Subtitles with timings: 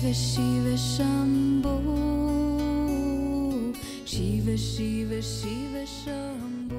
[0.00, 1.76] Shiva Shiva Shambho
[4.06, 6.76] Shiva Shiva Shiva Shambho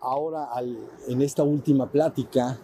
[0.00, 0.48] Ahora,
[1.08, 2.56] en esta última plática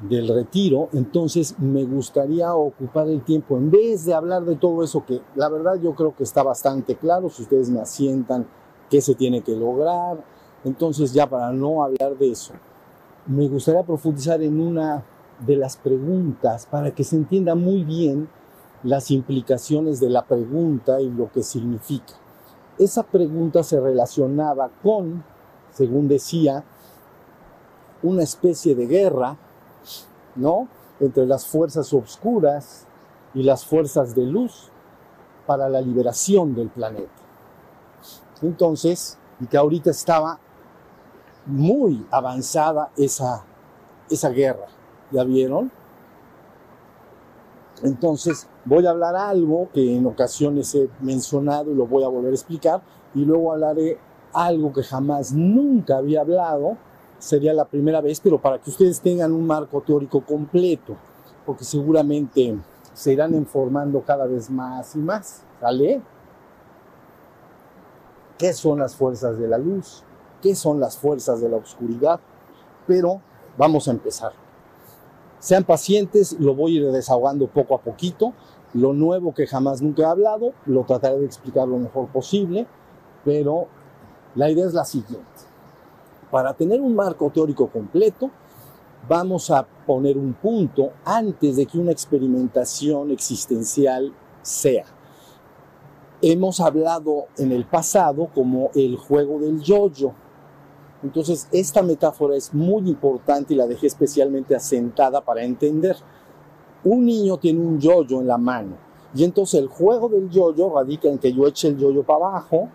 [0.00, 5.04] del retiro, entonces me gustaría ocupar el tiempo, en vez de hablar de todo eso
[5.04, 8.46] que la verdad yo creo que está bastante claro, si ustedes me asientan
[8.88, 10.24] qué se tiene que lograr,
[10.64, 12.54] entonces ya para no hablar de eso,
[13.26, 15.04] me gustaría profundizar en una
[15.40, 18.28] de las preguntas para que se entienda muy bien
[18.82, 22.14] las implicaciones de la pregunta y lo que significa.
[22.78, 25.24] Esa pregunta se relacionaba con,
[25.72, 26.64] según decía,
[28.02, 29.36] una especie de guerra,
[30.36, 30.68] ¿no?
[31.00, 32.86] Entre las fuerzas oscuras
[33.34, 34.70] y las fuerzas de luz
[35.46, 37.10] para la liberación del planeta.
[38.42, 40.38] Entonces, y que ahorita estaba
[41.46, 43.44] muy avanzada esa,
[44.10, 44.66] esa guerra,
[45.10, 45.70] ¿ya vieron?
[47.82, 52.32] Entonces, voy a hablar algo que en ocasiones he mencionado y lo voy a volver
[52.32, 52.82] a explicar,
[53.14, 53.98] y luego hablaré
[54.32, 56.76] algo que jamás, nunca había hablado,
[57.18, 60.96] sería la primera vez, pero para que ustedes tengan un marco teórico completo,
[61.46, 62.58] porque seguramente
[62.92, 66.02] se irán informando cada vez más y más, ¿sale?
[68.36, 70.04] ¿Qué son las fuerzas de la luz?
[70.42, 72.20] ¿Qué son las fuerzas de la oscuridad?
[72.86, 73.20] Pero
[73.56, 74.47] vamos a empezar.
[75.40, 78.32] Sean pacientes, lo voy a ir desahogando poco a poquito.
[78.74, 82.66] Lo nuevo que jamás nunca he hablado, lo trataré de explicar lo mejor posible,
[83.24, 83.68] pero
[84.34, 85.26] la idea es la siguiente.
[86.30, 88.30] Para tener un marco teórico completo,
[89.08, 94.84] vamos a poner un punto antes de que una experimentación existencial sea.
[96.20, 100.12] Hemos hablado en el pasado como el juego del yoyo.
[101.02, 105.96] Entonces, esta metáfora es muy importante y la dejé especialmente asentada para entender.
[106.84, 111.08] Un niño tiene un yoyo en la mano y entonces el juego del yoyo radica
[111.08, 112.68] en que yo eche el yoyo para abajo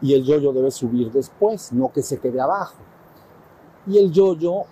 [0.00, 2.76] y el yoyo debe subir después, no que se quede abajo.
[3.86, 4.62] Y el yoyo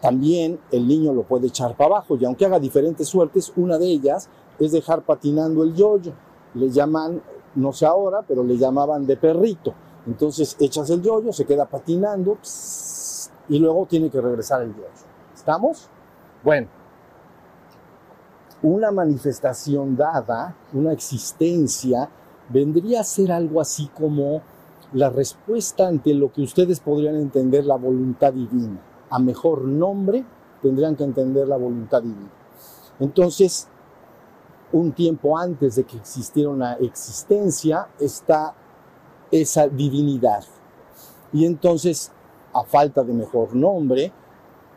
[0.00, 3.86] también el niño lo puede echar para abajo y aunque haga diferentes suertes, una de
[3.86, 6.12] ellas es dejar patinando el yoyo.
[6.54, 7.22] Le llaman,
[7.54, 9.74] no sé ahora, pero le llamaban de perrito.
[10.06, 12.38] Entonces echas el yoyo, se queda patinando
[13.48, 14.88] y luego tiene que regresar el yoyo.
[15.34, 15.88] ¿Estamos?
[16.44, 16.68] Bueno,
[18.62, 22.08] una manifestación dada, una existencia,
[22.48, 24.42] vendría a ser algo así como
[24.92, 28.80] la respuesta ante lo que ustedes podrían entender la voluntad divina.
[29.10, 30.24] A mejor nombre
[30.62, 32.30] tendrían que entender la voluntad divina.
[32.98, 33.68] Entonces,
[34.72, 38.54] un tiempo antes de que existiera una existencia está
[39.30, 40.44] esa divinidad.
[41.32, 42.12] Y entonces,
[42.52, 44.12] a falta de mejor nombre,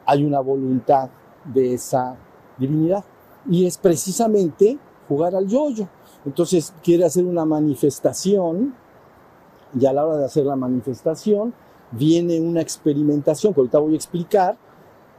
[0.05, 1.09] hay una voluntad
[1.45, 2.17] de esa
[2.57, 3.03] divinidad.
[3.49, 4.77] Y es precisamente
[5.07, 5.87] jugar al yoyo.
[6.25, 8.75] Entonces quiere hacer una manifestación
[9.79, 11.53] y a la hora de hacer la manifestación
[11.91, 14.57] viene una experimentación que ahorita voy a explicar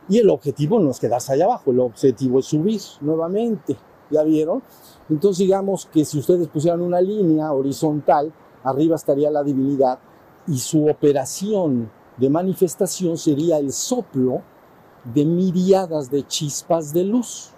[0.08, 3.76] y el objetivo no es quedarse allá abajo, el objetivo es subir nuevamente.
[4.10, 4.60] ¿Ya vieron?
[5.08, 8.32] Entonces digamos que si ustedes pusieran una línea horizontal,
[8.65, 9.98] arriba estaría la divinidad
[10.47, 14.43] y su operación de manifestación sería el soplo
[15.04, 17.50] de miriadas de chispas de luz.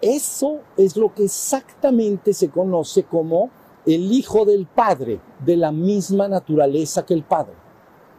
[0.00, 3.50] Eso es lo que exactamente se conoce como
[3.86, 7.54] el Hijo del Padre, de la misma naturaleza que el Padre.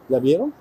[0.08, 0.52] ¿Ya vieron?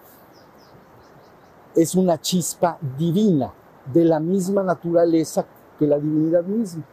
[1.75, 3.53] Es una chispa divina,
[3.91, 5.45] de la misma naturaleza
[5.77, 6.83] que la divinidad misma.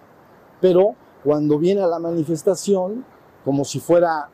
[0.60, 3.04] Pero cuando viene a la manifestación,
[3.44, 4.28] como si fuera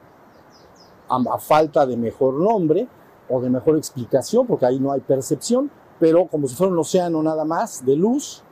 [1.08, 2.88] a, a falta de mejor nombre
[3.28, 5.70] o de mejor explicación, porque ahí no hay percepción,
[6.00, 8.42] pero como si fuera un océano nada más de luz,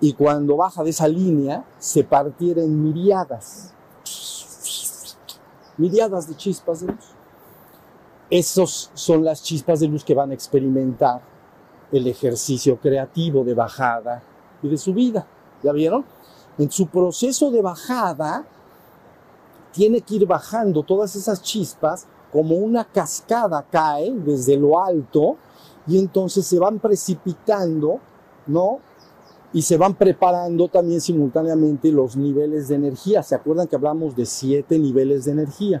[0.00, 3.72] y cuando baja de esa línea se partiera en miriadas,
[5.76, 7.04] miriadas de chispas de luz.
[8.30, 11.20] Esas son las chispas de luz que van a experimentar
[11.92, 14.22] el ejercicio creativo de bajada
[14.62, 15.26] y de subida.
[15.62, 16.04] ¿Ya vieron?
[16.58, 18.44] En su proceso de bajada,
[19.74, 25.36] tiene que ir bajando todas esas chispas como una cascada cae desde lo alto
[25.86, 28.00] y entonces se van precipitando,
[28.46, 28.80] ¿no?
[29.54, 33.22] y se van preparando también simultáneamente los niveles de energía.
[33.22, 35.80] ¿Se acuerdan que hablamos de siete niveles de energía?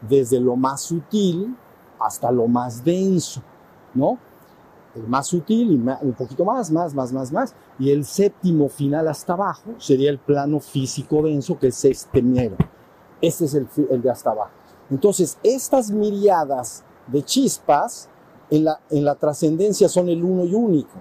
[0.00, 1.54] Desde lo más sutil
[2.00, 3.42] hasta lo más denso,
[3.92, 4.18] ¿no?
[4.94, 7.54] El más sutil y un poquito más, más, más, más, más.
[7.78, 12.56] Y el séptimo final hasta abajo sería el plano físico denso, que es este miedo.
[13.22, 14.50] Este es el, el de hasta abajo.
[14.90, 18.08] Entonces, estas miriadas de chispas
[18.50, 20.98] en la, en la trascendencia son el uno y único.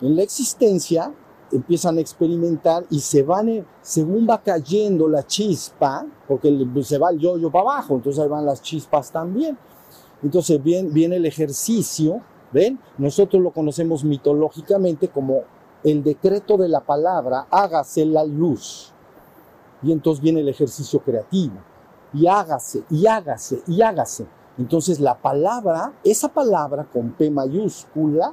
[0.00, 1.12] En la existencia
[1.50, 7.10] empiezan a experimentar y se van, según va cayendo la chispa, porque el- se va
[7.10, 9.58] el yoyo para abajo, entonces ahí van las chispas también.
[10.22, 12.20] Entonces viene, viene el ejercicio,
[12.52, 12.78] ¿ven?
[12.98, 15.40] Nosotros lo conocemos mitológicamente como
[15.82, 18.91] el decreto de la palabra, hágase la luz.
[19.82, 21.54] Y entonces viene el ejercicio creativo.
[22.12, 24.26] Y hágase, y hágase, y hágase.
[24.58, 28.32] Entonces la palabra, esa palabra con P mayúscula,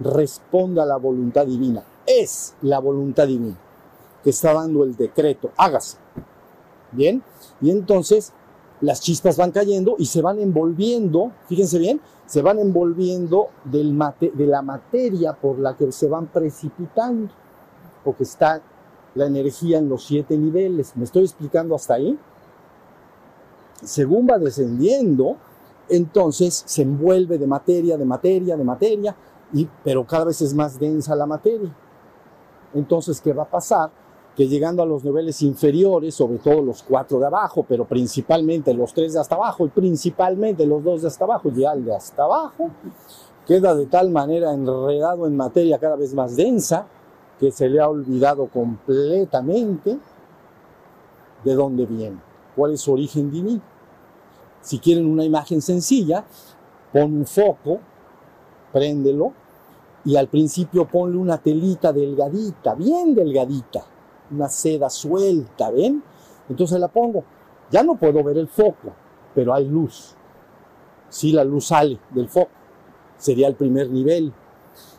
[0.00, 1.82] responde a la voluntad divina.
[2.04, 3.56] Es la voluntad divina
[4.24, 5.50] que está dando el decreto.
[5.56, 5.98] Hágase.
[6.90, 7.22] Bien.
[7.60, 8.32] Y entonces
[8.80, 14.32] las chispas van cayendo y se van envolviendo, fíjense bien, se van envolviendo del mate-
[14.32, 17.32] de la materia por la que se van precipitando,
[18.04, 18.60] porque está
[19.14, 20.96] la energía en los siete niveles.
[20.96, 22.18] ¿Me estoy explicando hasta ahí?
[23.82, 25.36] Según va descendiendo,
[25.88, 29.16] entonces se envuelve de materia, de materia, de materia,
[29.52, 31.74] y, pero cada vez es más densa la materia.
[32.74, 33.90] Entonces, ¿qué va a pasar?
[34.34, 38.94] Que llegando a los niveles inferiores, sobre todo los cuatro de abajo, pero principalmente los
[38.94, 42.22] tres de hasta abajo y principalmente los dos de hasta abajo, y al de hasta
[42.22, 42.70] abajo,
[43.46, 46.86] queda de tal manera enredado en materia cada vez más densa
[47.42, 49.98] que se le ha olvidado completamente
[51.42, 52.20] de dónde viene,
[52.54, 53.60] cuál es su origen divino.
[54.60, 56.24] Si quieren una imagen sencilla,
[56.92, 57.80] pon un foco,
[58.72, 59.32] préndelo
[60.04, 63.82] y al principio ponle una telita delgadita, bien delgadita,
[64.30, 66.00] una seda suelta, ¿ven?
[66.48, 67.24] Entonces la pongo.
[67.72, 68.92] Ya no puedo ver el foco,
[69.34, 70.14] pero hay luz.
[71.08, 72.52] Sí, la luz sale del foco.
[73.16, 74.32] Sería el primer nivel.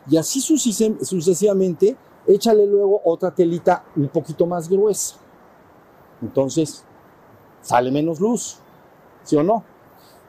[0.10, 1.96] Y así sucesi- sucesivamente,
[2.28, 5.16] échale luego otra telita un poquito más gruesa.
[6.22, 6.84] Entonces,
[7.62, 8.58] sale menos luz,
[9.24, 9.64] ¿sí o no?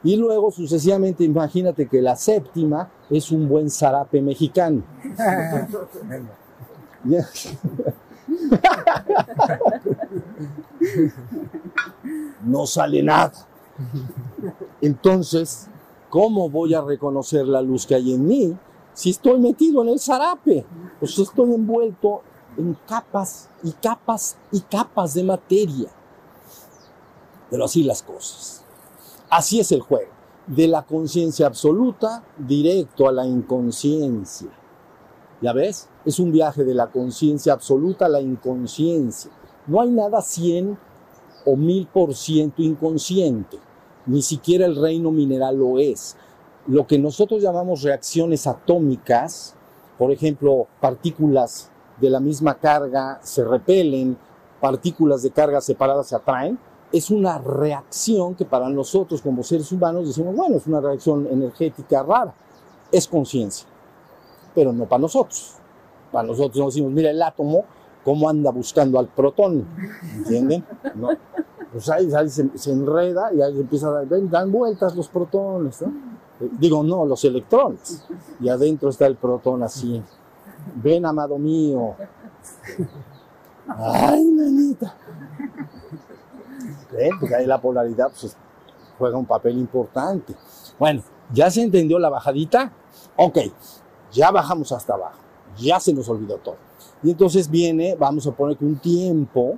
[0.03, 4.83] Y luego sucesivamente, imagínate que la séptima es un buen zarape mexicano.
[12.43, 13.31] No sale nada.
[14.81, 15.67] Entonces,
[16.09, 18.57] ¿cómo voy a reconocer la luz que hay en mí
[18.93, 20.65] si estoy metido en el zarape?
[20.99, 22.21] Pues estoy envuelto
[22.57, 25.89] en capas y capas y capas de materia.
[27.49, 28.63] Pero así las cosas.
[29.29, 30.11] Así es el juego.
[30.47, 34.49] De la conciencia absoluta directo a la inconsciencia.
[35.41, 35.89] ¿Ya ves?
[36.05, 39.31] Es un viaje de la conciencia absoluta a la inconsciencia.
[39.67, 40.77] No hay nada 100
[41.45, 43.59] o 1000% inconsciente.
[44.05, 46.15] Ni siquiera el reino mineral lo es.
[46.67, 49.54] Lo que nosotros llamamos reacciones atómicas,
[49.97, 51.69] por ejemplo, partículas
[51.99, 54.17] de la misma carga se repelen,
[54.59, 56.59] partículas de carga separadas se atraen,
[56.91, 62.03] es una reacción que para nosotros como seres humanos decimos, bueno, es una reacción energética
[62.03, 62.33] rara,
[62.91, 63.67] es conciencia,
[64.53, 65.55] pero no para nosotros.
[66.11, 67.65] Para nosotros nos decimos, mira el átomo,
[68.03, 69.67] cómo anda buscando al protón,
[70.15, 70.63] ¿entienden?
[70.95, 71.09] No.
[71.71, 75.91] Pues ahí, ahí se, enreda y ahí empieza a dar, dan vueltas los protones, ¿no?
[76.39, 78.03] Digo, no, los electrones.
[78.39, 80.01] Y adentro está el protón así.
[80.75, 81.95] Ven, amado mío.
[83.67, 84.95] Ay, nanita.
[86.91, 87.19] ¿Ven?
[87.19, 88.35] Porque ahí la polaridad pues,
[88.97, 90.35] juega un papel importante.
[90.77, 91.01] Bueno,
[91.33, 92.71] ¿ya se entendió la bajadita?
[93.15, 93.37] Ok,
[94.11, 95.19] ya bajamos hasta abajo.
[95.57, 96.57] Ya se nos olvidó todo.
[97.01, 99.57] Y entonces viene, vamos a poner un tiempo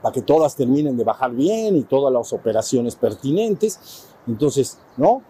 [0.00, 4.06] para que todas terminen de bajar bien y todas las operaciones pertinentes.
[4.26, 5.22] Entonces, ¿no?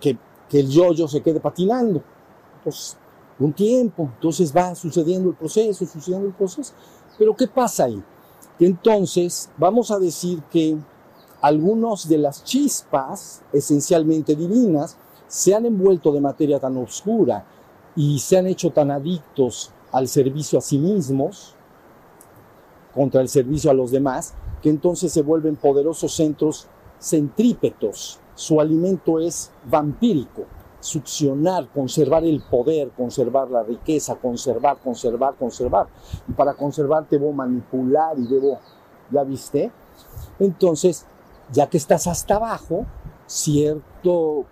[0.00, 2.02] Que, que el yo-yo se quede patinando.
[3.38, 4.10] Un tiempo.
[4.14, 6.72] Entonces va sucediendo el proceso, sucediendo el proceso.
[7.18, 8.02] Pero ¿qué pasa ahí?
[8.58, 10.76] Que entonces vamos a decir que
[11.40, 14.96] algunos de las chispas esencialmente divinas
[15.28, 17.44] se han envuelto de materia tan oscura
[17.94, 21.54] y se han hecho tan adictos al servicio a sí mismos
[22.94, 26.66] contra el servicio a los demás, que entonces se vuelven poderosos centros
[27.00, 28.18] centrípetos.
[28.38, 30.44] Su alimento es vampírico,
[30.78, 35.88] succionar, conservar el poder, conservar la riqueza, conservar, conservar, conservar.
[36.28, 38.60] Y para conservar debo manipular y debo,
[39.10, 39.72] ¿ya viste?
[40.38, 41.04] Entonces,
[41.50, 42.86] ya que estás hasta abajo,
[43.26, 44.44] cierto,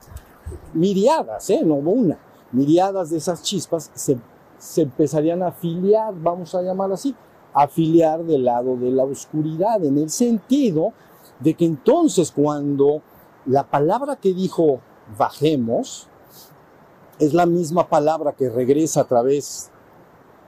[0.75, 1.62] miriadas, ¿eh?
[1.64, 2.19] no una,
[2.50, 4.19] miriadas de esas chispas se,
[4.59, 7.14] se empezarían a afiliar, vamos a llamar así,
[7.55, 10.93] afiliar del lado de la oscuridad, en el sentido
[11.38, 13.00] de que entonces cuando
[13.46, 14.80] la palabra que dijo
[15.16, 16.08] bajemos
[17.18, 19.70] es la misma palabra que regresa a través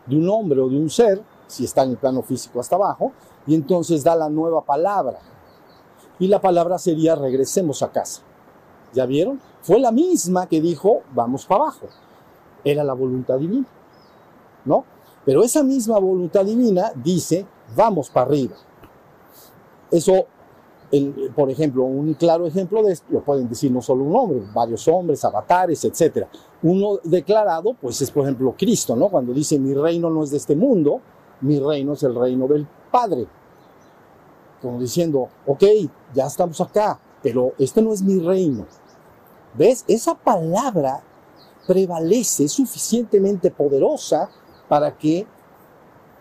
[0.06, 3.12] de un hombre o de un ser, si está en el plano físico hasta abajo,
[3.46, 5.18] y entonces da la nueva palabra.
[6.18, 8.22] Y la palabra sería regresemos a casa.
[8.92, 9.40] ¿Ya vieron?
[9.62, 11.86] Fue la misma que dijo vamos para abajo.
[12.64, 13.66] Era la voluntad divina.
[14.64, 14.84] ¿No?
[15.24, 18.56] Pero esa misma voluntad divina dice, vamos para arriba.
[19.90, 20.26] Eso,
[21.34, 24.88] por ejemplo, un claro ejemplo de esto, lo pueden decir no solo un hombre, varios
[24.88, 26.26] hombres, avatares, etc.
[26.62, 29.08] Uno declarado, pues es por ejemplo Cristo, ¿no?
[29.08, 31.00] Cuando dice, mi reino no es de este mundo,
[31.42, 33.26] mi reino es el reino del Padre.
[34.62, 35.64] Como diciendo, ok,
[36.14, 38.66] ya estamos acá, pero este no es mi reino.
[39.54, 39.84] ¿Ves?
[39.88, 41.02] Esa palabra
[41.66, 44.30] prevalece, suficientemente poderosa
[44.68, 45.26] para que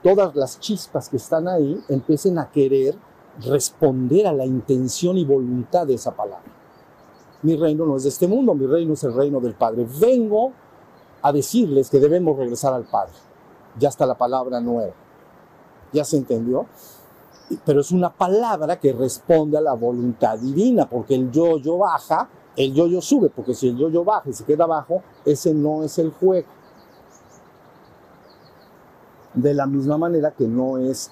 [0.03, 2.95] todas las chispas que están ahí empiecen a querer
[3.45, 6.43] responder a la intención y voluntad de esa palabra.
[7.43, 9.87] Mi reino no es de este mundo, mi reino es el reino del Padre.
[9.99, 10.53] Vengo
[11.21, 13.13] a decirles que debemos regresar al Padre.
[13.77, 14.93] Ya está la palabra nueva.
[15.93, 16.65] ¿Ya se entendió?
[17.63, 22.73] Pero es una palabra que responde a la voluntad divina, porque el yo-yo baja, el
[22.73, 26.11] yo-yo sube, porque si el yo-yo baja y se queda abajo, ese no es el
[26.11, 26.47] juego.
[29.33, 31.11] De la misma manera que no es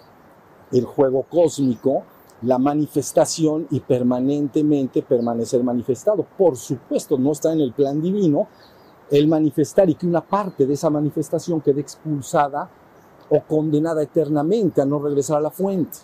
[0.71, 2.03] el juego cósmico,
[2.41, 6.25] la manifestación y permanentemente permanecer manifestado.
[6.37, 8.47] Por supuesto, no está en el plan divino
[9.09, 12.69] el manifestar y que una parte de esa manifestación quede expulsada
[13.29, 15.99] o condenada eternamente a no regresar a la fuente.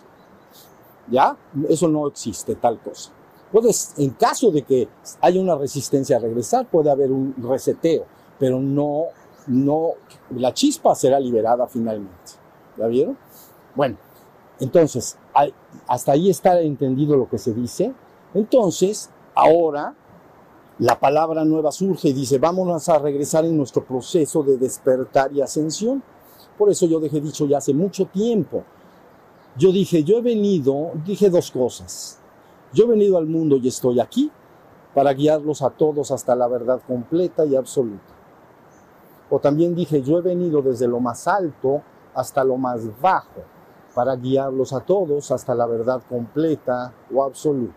[1.10, 1.36] ¿Ya?
[1.68, 3.10] Eso no existe, tal cosa.
[3.50, 4.88] Puedes, en caso de que
[5.20, 8.04] haya una resistencia a regresar, puede haber un reseteo,
[8.38, 9.04] pero no,
[9.46, 9.90] no,
[10.30, 12.32] la chispa será liberada finalmente.
[12.78, 13.18] ¿Ya vieron?
[13.74, 13.96] Bueno,
[14.58, 15.52] entonces, hay-
[15.86, 17.92] hasta ahí está entendido lo que se dice.
[18.34, 19.94] Entonces, ahora
[20.78, 25.40] la palabra nueva surge y dice, vámonos a regresar en nuestro proceso de despertar y
[25.40, 26.02] ascensión.
[26.56, 28.64] Por eso yo dejé dicho ya hace mucho tiempo.
[29.56, 32.18] Yo dije, yo he venido, dije dos cosas.
[32.72, 34.30] Yo he venido al mundo y estoy aquí
[34.94, 38.14] para guiarlos a todos hasta la verdad completa y absoluta.
[39.30, 41.82] O también dije, yo he venido desde lo más alto
[42.14, 43.42] hasta lo más bajo
[43.94, 47.74] para guiarlos a todos hasta la verdad completa o absoluta.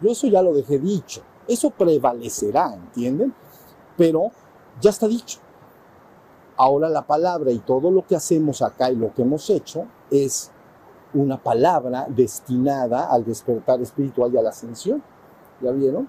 [0.00, 1.22] Yo eso ya lo dejé dicho.
[1.48, 3.34] Eso prevalecerá, ¿entienden?
[3.96, 4.30] Pero
[4.80, 5.38] ya está dicho.
[6.56, 10.50] Ahora la palabra y todo lo que hacemos acá y lo que hemos hecho es
[11.14, 15.02] una palabra destinada al despertar espiritual y a la ascensión.
[15.60, 16.08] ¿Ya vieron?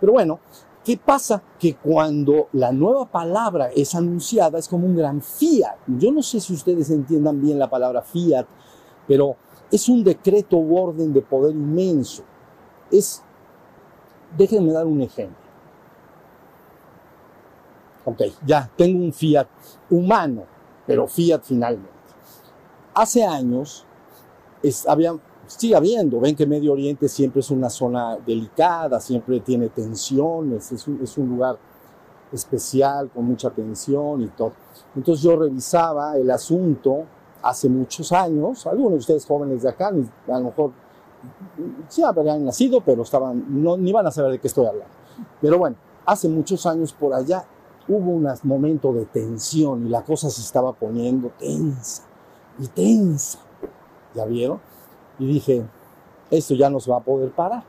[0.00, 0.40] Pero bueno,
[0.84, 1.42] ¿qué pasa?
[1.58, 5.76] Que cuando la nueva palabra es anunciada es como un gran fiat.
[5.86, 8.46] Yo no sé si ustedes entiendan bien la palabra fiat,
[9.08, 9.36] pero
[9.72, 12.22] es un decreto u orden de poder inmenso.
[12.90, 13.22] Es,
[14.36, 15.48] déjenme dar un ejemplo.
[18.04, 19.48] Ok, ya, tengo un fiat
[19.90, 20.44] humano,
[20.86, 21.90] pero fiat finalmente.
[22.94, 23.86] Hace años
[24.62, 25.14] es, había,
[25.46, 30.86] sigue habiendo, ven que Medio Oriente siempre es una zona delicada, siempre tiene tensiones, es
[30.86, 31.58] un, es un lugar
[32.32, 34.52] especial, con mucha tensión y todo.
[34.94, 37.04] Entonces yo revisaba el asunto
[37.42, 40.72] hace muchos años, algunos de ustedes jóvenes de acá, a lo mejor
[41.88, 44.92] sí habrían nacido, pero estaban, no, ni van a saber de qué estoy hablando.
[45.40, 45.76] Pero bueno,
[46.06, 47.44] hace muchos años por allá
[47.88, 52.02] hubo un momento de tensión y la cosa se estaba poniendo tensa
[52.58, 53.38] y tensa.
[54.14, 54.60] ¿Ya vieron?
[55.18, 55.64] Y dije,
[56.30, 57.62] esto ya no se va a poder parar.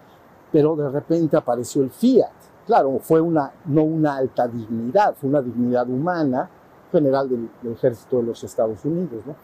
[0.52, 2.32] Pero de repente apareció el Fiat.
[2.66, 6.50] Claro, fue una, no una alta dignidad, fue una dignidad humana
[6.92, 9.36] general del, ejército de los Estados Unidos, ¿no?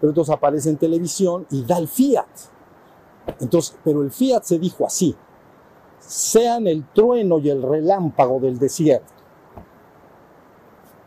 [0.00, 2.26] Pero entonces aparece en televisión y da el Fiat.
[3.40, 5.14] Entonces, pero el Fiat se dijo así,
[5.98, 9.12] sean el trueno y el relámpago del desierto.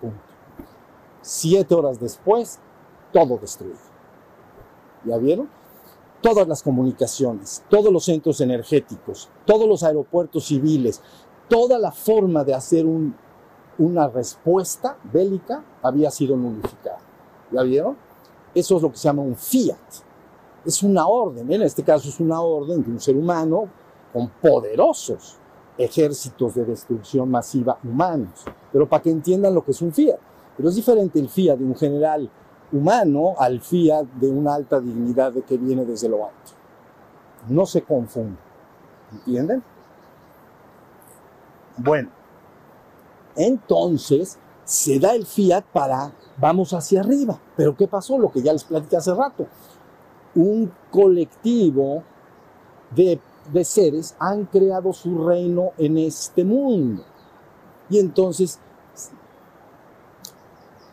[0.02, 0.18] Punto.
[1.22, 2.60] Siete horas después,
[3.12, 3.78] todo destruido.
[5.04, 5.50] ¿Ya vieron?
[6.22, 11.02] Todas las comunicaciones, todos los centros energéticos, todos los aeropuertos civiles,
[11.48, 13.16] toda la forma de hacer un-
[13.78, 17.00] una respuesta bélica había sido nulificada.
[17.52, 17.98] ¿Ya vieron?
[18.54, 19.78] Eso es lo que se llama un fiat.
[20.66, 23.70] Es una orden, en este caso es una orden de un ser humano
[24.12, 25.38] con poderosos
[25.78, 28.46] ejércitos de destrucción masiva humanos.
[28.72, 30.18] Pero para que entiendan lo que es un fiat.
[30.56, 32.30] Pero es diferente el fiat de un general
[32.72, 36.52] humano al fiat de una alta dignidad de que viene desde lo alto.
[37.48, 38.38] No se confunde.
[39.12, 39.64] ¿Entienden?
[41.78, 42.10] Bueno,
[43.36, 47.40] entonces se da el fiat para vamos hacia arriba.
[47.56, 48.18] Pero ¿qué pasó?
[48.18, 49.48] Lo que ya les platicé hace rato.
[50.36, 52.04] Un colectivo
[52.94, 53.20] de,
[53.52, 57.04] de seres han creado su reino en este mundo.
[57.90, 58.60] Y entonces,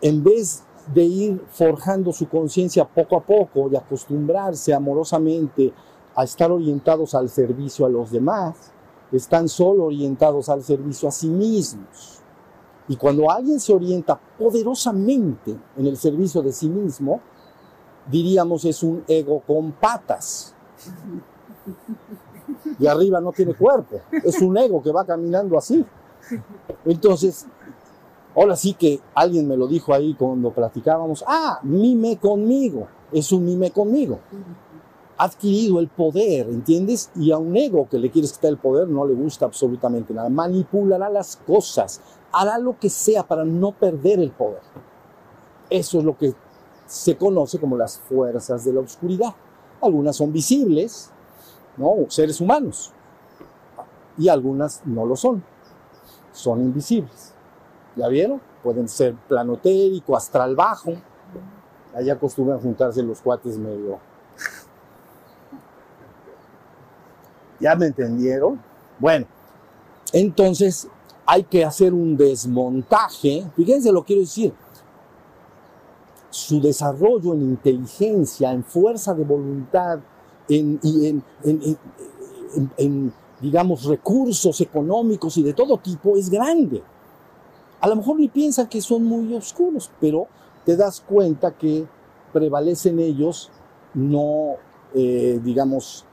[0.01, 0.63] en vez
[0.95, 5.73] de ir forjando su conciencia poco a poco y acostumbrarse amorosamente
[6.15, 8.71] a estar orientados al servicio a los demás,
[9.11, 12.14] están solo orientados al servicio a sí mismos.
[12.89, 17.21] Y cuando alguien se orienta poderosamente en el servicio de sí mismo,
[18.11, 20.55] diríamos es un ego con patas.
[22.79, 24.01] Y arriba no tiene cuerpo.
[24.23, 25.85] Es un ego que va caminando así.
[26.85, 27.47] Entonces,
[28.35, 32.89] ahora sí que alguien me lo dijo ahí cuando platicábamos, ah, mime conmigo.
[33.13, 34.19] Es un mime conmigo.
[35.17, 37.11] Ha adquirido el poder, ¿entiendes?
[37.15, 40.29] Y a un ego que le quieres quitar el poder no le gusta absolutamente nada.
[40.29, 42.01] Manipulará las cosas,
[42.35, 44.63] hará lo que sea para no perder el poder.
[45.71, 46.35] Eso es lo que
[46.87, 49.35] se conoce como las fuerzas de la oscuridad.
[49.81, 51.11] Algunas son visibles,
[51.77, 51.95] ¿no?
[52.09, 52.93] Seres humanos.
[54.19, 55.43] Y algunas no lo son.
[56.33, 57.33] Son invisibles.
[57.97, 58.41] ¿Ya vieron?
[58.63, 60.93] Pueden ser planotérico, astral bajo.
[61.95, 63.99] Ahí acostumbran juntarse los cuates medio.
[67.61, 68.61] ¿Ya me entendieron?
[68.99, 69.27] Bueno,
[70.13, 70.89] entonces
[71.27, 73.47] hay que hacer un desmontaje.
[73.57, 74.53] Fíjense lo que quiero decir.
[76.31, 80.01] Su desarrollo en inteligencia, en fuerza de voluntad,
[80.49, 80.81] en,
[83.41, 86.83] digamos, recursos económicos y de todo tipo es grande.
[87.81, 90.27] A lo mejor ni piensan que son muy oscuros, pero
[90.65, 91.87] te das cuenta que
[92.33, 93.51] prevalecen ellos
[93.95, 94.57] no,
[94.95, 96.05] eh, digamos,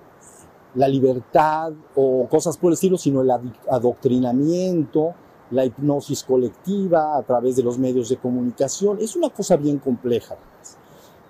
[0.75, 3.32] la libertad o cosas por el estilo, sino el
[3.70, 5.13] adoctrinamiento,
[5.51, 8.98] la hipnosis colectiva a través de los medios de comunicación.
[9.00, 10.36] Es una cosa bien compleja.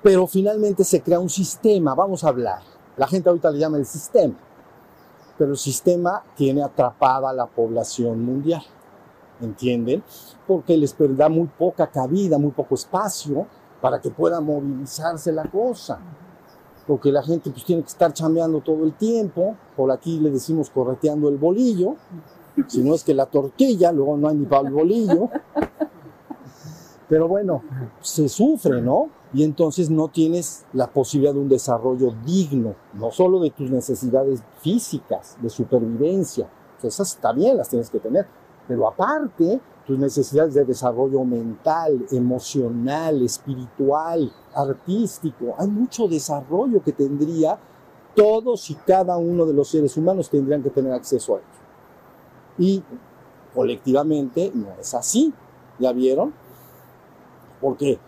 [0.04, 2.62] Pero finalmente se crea un sistema, vamos a hablar.
[2.98, 4.36] La gente ahorita le llama el sistema,
[5.38, 8.64] pero el sistema tiene atrapada a la población mundial.
[9.42, 10.04] ¿Entienden?
[10.46, 13.48] Porque les da muy poca cabida, muy poco espacio
[13.82, 16.00] para que pueda movilizarse la cosa
[16.92, 20.70] porque la gente pues tiene que estar chambeando todo el tiempo, por aquí le decimos
[20.70, 21.96] correteando el bolillo,
[22.68, 25.30] si no es que la tortilla, luego no hay ni para el bolillo,
[27.08, 27.64] pero bueno,
[28.02, 29.08] se sufre, ¿no?
[29.34, 34.44] Y entonces no tienes la posibilidad de un desarrollo digno, no solo de tus necesidades
[34.60, 36.50] físicas, de supervivencia,
[36.84, 38.28] esas también las tienes que tener,
[38.68, 45.56] pero aparte tus necesidades de desarrollo mental, emocional, espiritual, artístico.
[45.58, 47.58] Hay mucho desarrollo que tendría
[48.16, 51.48] todos y cada uno de los seres humanos tendrían que tener acceso a ello.
[52.58, 52.84] Y
[53.54, 55.34] colectivamente no es así,
[55.80, 56.34] ¿ya vieron?
[57.60, 58.00] Porque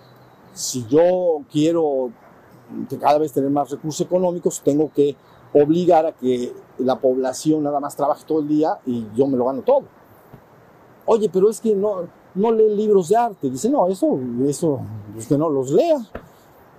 [0.54, 2.12] si yo quiero
[3.00, 5.16] cada vez tener más recursos económicos, tengo que
[5.54, 9.46] obligar a que la población nada más trabaje todo el día y yo me lo
[9.46, 9.84] gano todo.
[11.06, 13.50] Oye, pero es que no, no lee libros de arte.
[13.50, 14.80] Dice, no, eso, eso,
[15.28, 16.00] que no los lea.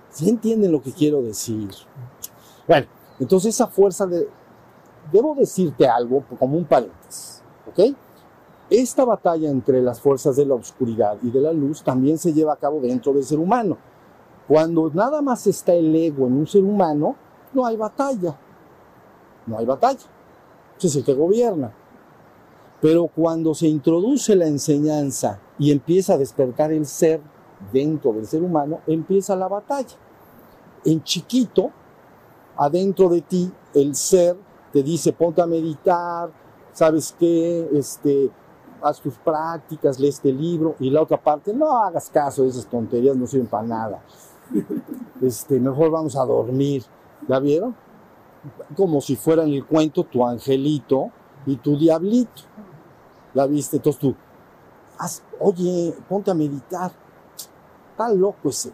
[0.09, 1.69] ¿Sí entienden lo que quiero decir?
[2.67, 2.87] Bueno,
[3.19, 4.27] entonces esa fuerza de...
[5.11, 7.95] Debo decirte algo como un paréntesis, ¿ok?
[8.69, 12.53] Esta batalla entre las fuerzas de la oscuridad y de la luz también se lleva
[12.53, 13.77] a cabo dentro del ser humano.
[14.47, 17.15] Cuando nada más está el ego en un ser humano,
[17.53, 18.35] no hay batalla.
[19.45, 19.99] No hay batalla.
[20.77, 21.71] Ese es el que gobierna.
[22.85, 27.19] Pero cuando se introduce la enseñanza y empieza a despertar el ser
[27.73, 29.95] dentro del ser humano, empieza la batalla.
[30.83, 31.71] En chiquito,
[32.55, 34.37] adentro de ti, el ser
[34.71, 36.29] te dice, ponte a meditar,
[36.73, 37.67] ¿sabes qué?
[37.73, 38.29] Este,
[38.83, 40.75] haz tus prácticas, lee este libro.
[40.79, 44.03] Y la otra parte, no hagas caso de esas tonterías, no sirven para nada.
[45.23, 46.83] Este, mejor vamos a dormir.
[47.27, 47.75] ¿La vieron?
[48.77, 51.09] Como si fuera en el cuento tu angelito
[51.47, 52.53] y tu diablito
[53.35, 54.15] la viste, entonces tú,
[55.39, 56.91] oye, ponte a meditar,
[57.91, 58.71] está loco ese,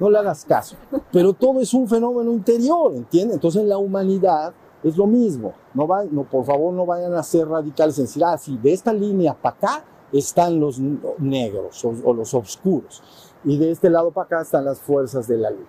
[0.00, 0.76] no le hagas caso,
[1.12, 3.36] pero todo es un fenómeno interior, ¿entiendes?
[3.36, 7.22] Entonces en la humanidad es lo mismo, no, va, no por favor no vayan a
[7.22, 10.80] ser radicales en decir, ah, sí, de esta línea para acá están los
[11.18, 13.02] negros o, o los oscuros,
[13.44, 15.68] y de este lado para acá están las fuerzas de la luz.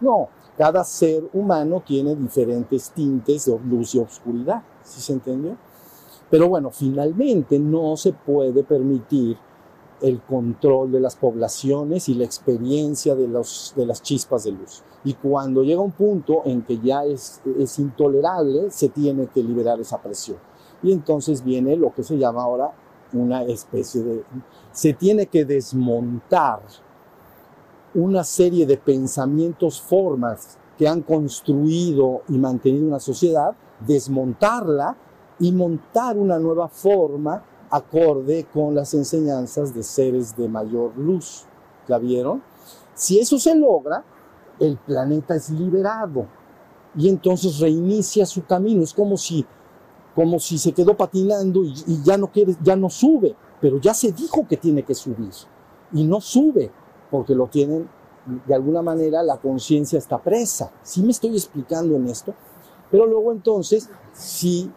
[0.00, 5.56] No, cada ser humano tiene diferentes tintes de luz y oscuridad, ¿sí se entendió?
[6.34, 9.36] Pero bueno, finalmente no se puede permitir
[10.00, 14.82] el control de las poblaciones y la experiencia de, los, de las chispas de luz.
[15.04, 19.78] Y cuando llega un punto en que ya es, es intolerable, se tiene que liberar
[19.78, 20.38] esa presión.
[20.82, 22.72] Y entonces viene lo que se llama ahora
[23.12, 24.24] una especie de...
[24.72, 26.62] Se tiene que desmontar
[27.94, 33.54] una serie de pensamientos, formas que han construido y mantenido una sociedad,
[33.86, 34.96] desmontarla
[35.38, 41.44] y montar una nueva forma acorde con las enseñanzas de seres de mayor luz.
[41.88, 42.42] ¿Ya vieron?
[42.94, 44.04] Si eso se logra,
[44.60, 46.26] el planeta es liberado
[46.96, 48.82] y entonces reinicia su camino.
[48.82, 49.44] Es como si,
[50.14, 54.12] como si se quedó patinando y, ya no quiere, ya no sube, pero ya se
[54.12, 55.32] dijo que tiene que subir
[55.92, 56.70] y no sube
[57.10, 57.88] porque lo tienen,
[58.46, 60.72] de alguna manera la conciencia está presa.
[60.82, 62.34] Sí me estoy explicando en esto,
[62.90, 64.70] pero luego entonces, si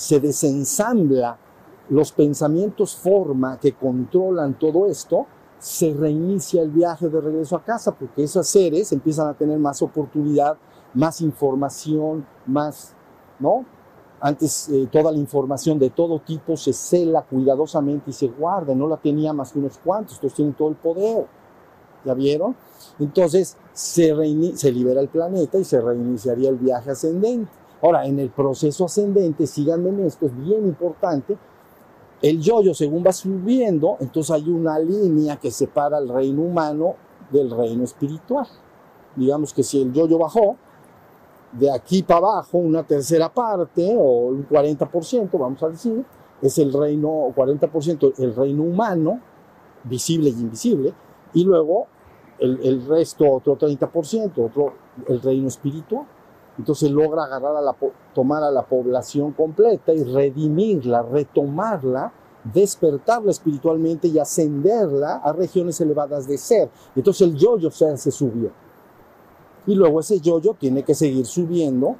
[0.00, 1.36] se desensambla
[1.90, 5.26] los pensamientos forma que controlan todo esto,
[5.58, 9.82] se reinicia el viaje de regreso a casa, porque esos seres empiezan a tener más
[9.82, 10.56] oportunidad,
[10.94, 12.94] más información, más,
[13.38, 13.66] ¿no?
[14.22, 18.88] Antes eh, toda la información de todo tipo se cela cuidadosamente y se guarda, no
[18.88, 21.26] la tenía más que unos cuantos, estos tienen todo el poder.
[22.06, 22.56] ¿Ya vieron?
[22.98, 24.14] Entonces se,
[24.54, 27.59] se libera el planeta y se reiniciaría el viaje ascendente.
[27.82, 31.36] Ahora, en el proceso ascendente, síganme en esto, es bien importante,
[32.22, 36.96] el yoyo según va subiendo, entonces hay una línea que separa el reino humano
[37.30, 38.46] del reino espiritual.
[39.16, 40.56] Digamos que si el yoyo bajó,
[41.52, 46.04] de aquí para abajo, una tercera parte o un 40%, vamos a decir,
[46.42, 49.20] es el reino, 40% el reino humano,
[49.84, 50.92] visible y invisible,
[51.32, 51.86] y luego
[52.38, 54.74] el, resto, otro 30%, otro
[55.08, 56.06] el reino espiritual.
[56.60, 57.74] Entonces logra agarrar a la,
[58.14, 62.12] tomar a la población completa y redimirla, retomarla,
[62.44, 66.68] despertarla espiritualmente y ascenderla a regiones elevadas de ser.
[66.94, 68.50] Entonces el yoyo -yo se subió.
[69.66, 71.96] Y luego ese yoyo -yo tiene que seguir subiendo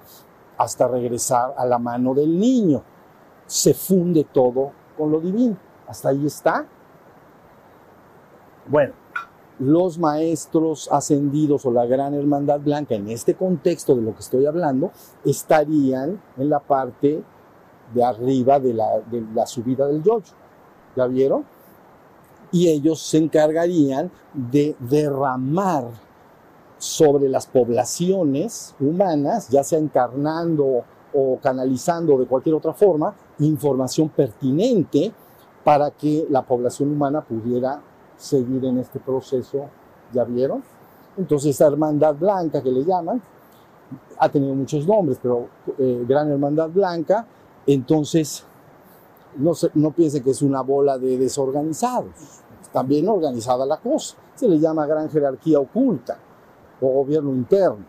[0.59, 2.83] hasta regresar a la mano del niño.
[3.47, 5.57] Se funde todo con lo divino.
[5.89, 6.67] Hasta ahí está.
[8.67, 8.93] Bueno,
[9.61, 14.47] los maestros ascendidos o la gran hermandad blanca, en este contexto de lo que estoy
[14.47, 14.91] hablando,
[15.25, 17.23] estarían en la parte
[17.95, 20.33] de arriba de la, subida del yoyo.
[20.97, 21.45] ¿Ya vieron?
[22.51, 25.85] Y ellos se encargarían de derramar
[26.79, 35.13] sobre las poblaciones humanas, ya sea encarnando o canalizando de cualquier otra forma, información pertinente
[35.63, 37.83] para que la población humana pudiera
[38.21, 39.67] seguir en este proceso,
[40.13, 40.63] ¿ya vieron?
[41.17, 43.21] Entonces esa hermandad blanca que le llaman,
[44.19, 47.27] ha tenido muchos nombres, pero eh, Gran Hermandad Blanca,
[47.67, 48.45] entonces
[49.37, 52.13] no, se, no piense que es una bola de desorganizados,
[52.85, 56.19] bien organizada la cosa, se le llama gran jerarquía oculta
[56.81, 57.85] o gobierno interno.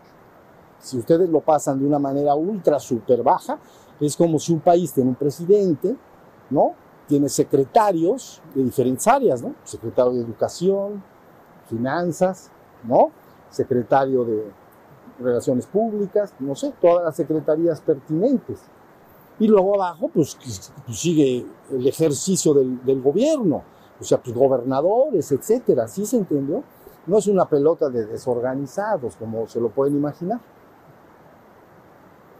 [0.80, 3.58] Si ustedes lo pasan de una manera ultra, super baja,
[4.00, 5.94] es como si un país tiene un presidente,
[6.50, 6.74] ¿no?
[7.06, 9.54] Tiene secretarios de diferentes áreas, ¿no?
[9.64, 11.02] Secretario de Educación,
[11.68, 12.50] Finanzas,
[12.84, 13.10] ¿no?
[13.50, 14.44] Secretario de
[15.18, 18.60] Relaciones Públicas, no sé, todas las secretarías pertinentes.
[19.38, 20.36] Y luego abajo, pues,
[20.86, 23.62] pues sigue el ejercicio del, gobierno,
[24.00, 26.62] o sea, pues gobernadores, etcétera, ¿sí se entendió?
[27.06, 30.40] No es una pelota de desorganizados, como se lo pueden imaginar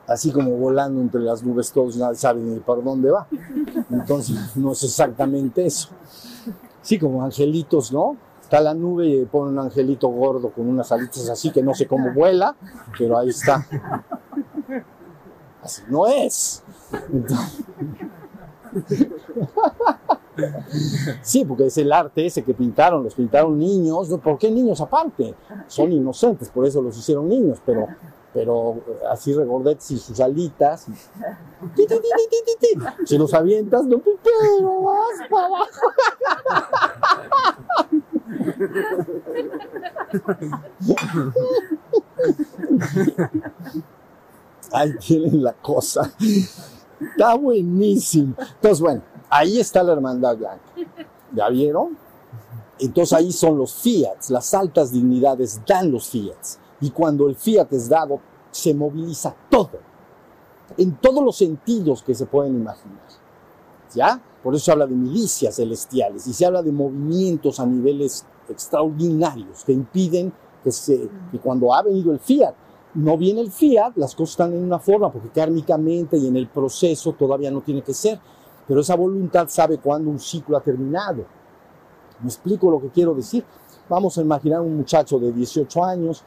[0.06, 3.26] así como volando entre las nubes todos, nadie sabe ni por dónde va.
[3.92, 5.88] Entonces, no es exactamente eso.
[6.80, 8.16] Sí, como angelitos, ¿no?
[8.40, 11.86] Está la nube y pone un angelito gordo con unas alitas así que no sé
[11.86, 12.54] cómo vuela,
[12.98, 13.66] pero ahí está.
[15.62, 16.62] Así no es.
[21.22, 24.08] Sí, porque es el arte ese que pintaron, los pintaron niños.
[24.22, 25.34] ¿Por qué niños aparte?
[25.66, 27.86] Son inocentes, por eso los hicieron niños, pero
[28.32, 30.86] pero así regordetes y sus alitas.
[33.04, 35.68] Si los avientas, no, pero vas para abajo.
[44.72, 46.10] Ahí tienen la cosa.
[47.00, 48.34] Está buenísimo.
[48.38, 50.64] Entonces, bueno, ahí está la hermandad blanca.
[51.34, 51.98] ¿Ya vieron?
[52.78, 56.58] Entonces ahí son los fiats, las altas dignidades dan los fiats.
[56.82, 59.80] Y cuando el fiat es dado, se moviliza todo,
[60.76, 63.00] en todos los sentidos que se pueden imaginar.
[63.94, 64.20] ¿Ya?
[64.42, 69.64] Por eso se habla de milicias celestiales y se habla de movimientos a niveles extraordinarios
[69.64, 70.32] que impiden
[70.64, 72.54] que, se, que cuando ha venido el fiat,
[72.94, 76.48] no viene el fiat, las cosas están en una forma, porque kármicamente y en el
[76.48, 78.18] proceso todavía no tiene que ser,
[78.66, 81.24] pero esa voluntad sabe cuándo un ciclo ha terminado.
[82.20, 83.44] ¿Me explico lo que quiero decir?
[83.88, 86.24] Vamos a imaginar un muchacho de 18 años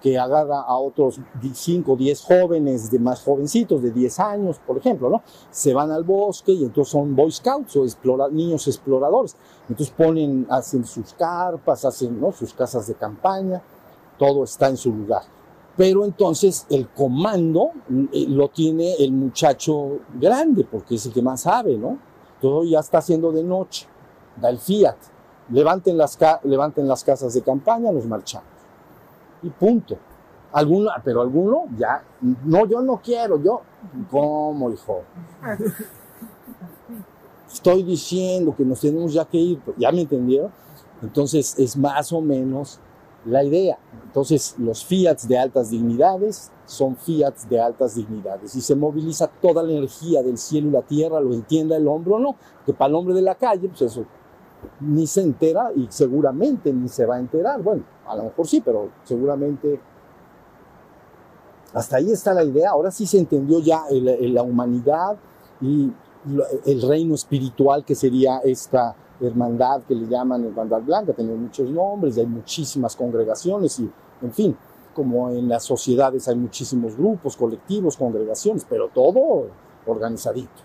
[0.00, 1.20] que agarra a otros
[1.52, 5.22] 5 o 10 jóvenes de más jovencitos, de 10 años, por ejemplo, ¿no?
[5.50, 9.36] Se van al bosque y entonces son Boy Scouts o niños exploradores.
[9.68, 12.32] Entonces ponen, hacen sus carpas, hacen ¿no?
[12.32, 13.62] sus casas de campaña,
[14.18, 15.22] todo está en su lugar.
[15.76, 17.70] Pero entonces el comando
[18.12, 21.98] eh, lo tiene el muchacho grande, porque es el que más sabe, ¿no?
[22.40, 23.86] Todo ya está haciendo de noche,
[24.40, 24.96] da el fiat.
[25.50, 28.55] Levanten las, levanten las casas de campaña, nos marchamos
[29.50, 29.96] punto.
[30.52, 33.60] Alguno, pero alguno ya, no, yo no quiero, yo,
[34.10, 35.02] ¿cómo, hijo?
[37.52, 40.50] estoy diciendo que nos tenemos ya que ir, ¿ya me entendieron?
[41.02, 42.80] Entonces es más o menos
[43.24, 43.78] la idea.
[44.04, 49.62] Entonces los fiats de altas dignidades son fiats de altas dignidades y se moviliza toda
[49.62, 52.88] la energía del cielo y la tierra, lo entienda el hombre o no, que para
[52.88, 54.04] el hombre de la calle, pues eso
[54.80, 57.62] ni se entera y seguramente ni se va a enterar.
[57.62, 59.80] Bueno, a lo mejor sí, pero seguramente
[61.72, 62.70] hasta ahí está la idea.
[62.70, 65.16] Ahora sí se entendió ya la humanidad
[65.60, 65.92] y
[66.64, 72.18] el reino espiritual que sería esta hermandad que le llaman hermandad blanca, tiene muchos nombres,
[72.18, 73.90] hay muchísimas congregaciones y,
[74.22, 74.56] en fin,
[74.94, 79.48] como en las sociedades hay muchísimos grupos, colectivos, congregaciones, pero todo
[79.86, 80.62] organizadito,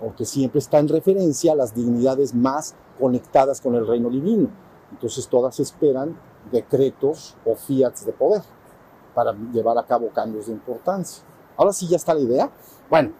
[0.00, 4.48] porque siempre está en referencia a las dignidades más conectadas con el reino divino.
[4.92, 6.16] Entonces todas esperan
[6.50, 8.42] decretos o fiats de poder
[9.14, 11.24] para llevar a cabo cambios de importancia.
[11.56, 12.50] Ahora sí ya está la idea.
[12.88, 13.12] Bueno,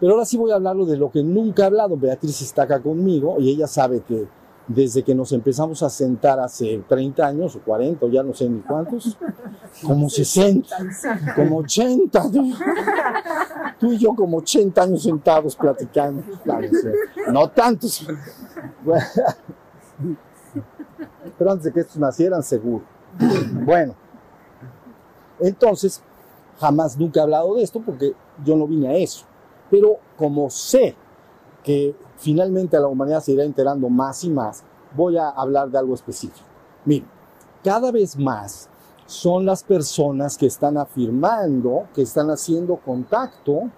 [0.00, 1.96] pero ahora sí voy a hablarlo de lo que nunca he hablado.
[1.96, 4.26] Beatriz está acá conmigo y ella sabe que
[4.66, 8.48] desde que nos empezamos a sentar hace 30 años o 40 o ya no sé
[8.48, 9.18] ni cuántos,
[9.84, 10.76] como 60,
[11.34, 12.22] como 80,
[13.78, 16.22] tú y yo como 80 años sentados platicando,
[17.28, 18.06] no tantos,
[21.38, 22.84] pero antes de que estos nacieran seguro.
[23.64, 23.94] Bueno,
[25.40, 26.02] entonces
[26.58, 29.24] jamás nunca he hablado de esto porque yo no vine a eso.
[29.70, 30.94] Pero como sé
[31.64, 34.62] que finalmente la humanidad se irá enterando más y más,
[34.96, 36.46] voy a hablar de algo específico.
[36.84, 37.08] Miren,
[37.64, 38.68] cada vez más
[39.06, 43.70] son las personas que están afirmando que están haciendo contacto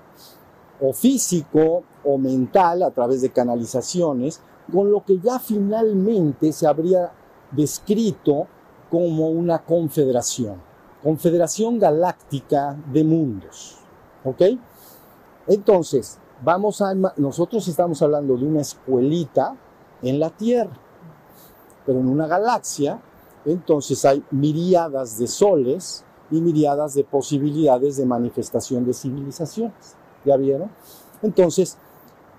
[0.80, 7.10] o físico o mental a través de canalizaciones con lo que ya finalmente se habría
[7.50, 8.46] descrito
[8.90, 10.60] como una confederación,
[11.02, 13.78] confederación galáctica de mundos.
[14.24, 14.42] ¿Ok?
[15.46, 19.56] Entonces, vamos a, nosotros estamos hablando de una escuelita
[20.02, 20.76] en la Tierra,
[21.86, 23.00] pero en una galaxia,
[23.44, 29.96] entonces hay miriadas de soles y miriadas de posibilidades de manifestación de civilizaciones.
[30.24, 30.70] ¿Ya vieron?
[31.22, 31.78] Entonces,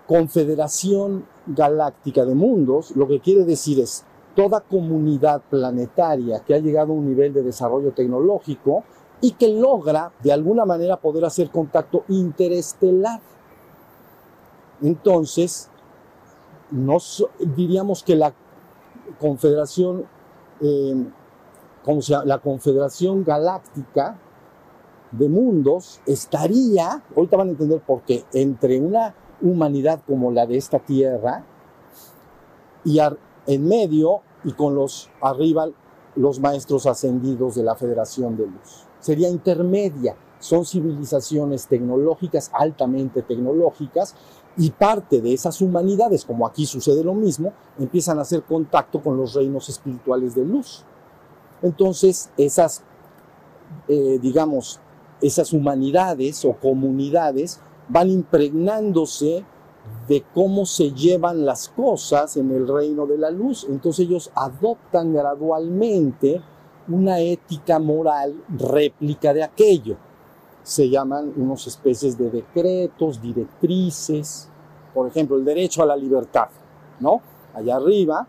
[0.08, 4.04] Confederación Galáctica de Mundos, lo que quiere decir es
[4.36, 8.84] toda comunidad planetaria que ha llegado a un nivel de desarrollo tecnológico
[9.22, 13.20] y que logra de alguna manera poder hacer contacto interestelar.
[14.86, 15.72] Entonces,
[17.56, 18.34] diríamos que la
[19.20, 20.06] Confederación,
[20.62, 21.06] eh,
[22.26, 24.20] la Confederación Galáctica
[25.12, 30.58] de Mundos estaría, ahorita van a entender por qué, entre una humanidad como la de
[30.58, 31.44] esta Tierra
[32.84, 33.00] y
[33.48, 35.68] en medio y con los arriba
[36.16, 40.16] los maestros ascendidos de la Federación de Luz sería intermedia.
[40.40, 44.16] Son civilizaciones tecnológicas, altamente tecnológicas,
[44.58, 49.18] y parte de esas humanidades, como aquí sucede lo mismo, empiezan a hacer contacto con
[49.18, 50.84] los reinos espirituales de luz.
[51.62, 52.84] Entonces, esas,
[53.88, 54.80] eh, digamos,
[55.22, 59.44] esas humanidades o comunidades van impregnándose
[60.08, 63.66] de cómo se llevan las cosas en el reino de la luz.
[63.70, 66.42] Entonces ellos adoptan gradualmente
[66.88, 69.98] una ética moral réplica de aquello.
[70.66, 74.50] Se llaman unas especies de decretos, directrices,
[74.96, 76.48] por ejemplo, el derecho a la libertad,
[77.00, 77.22] ¿no?
[77.54, 78.28] Allá arriba,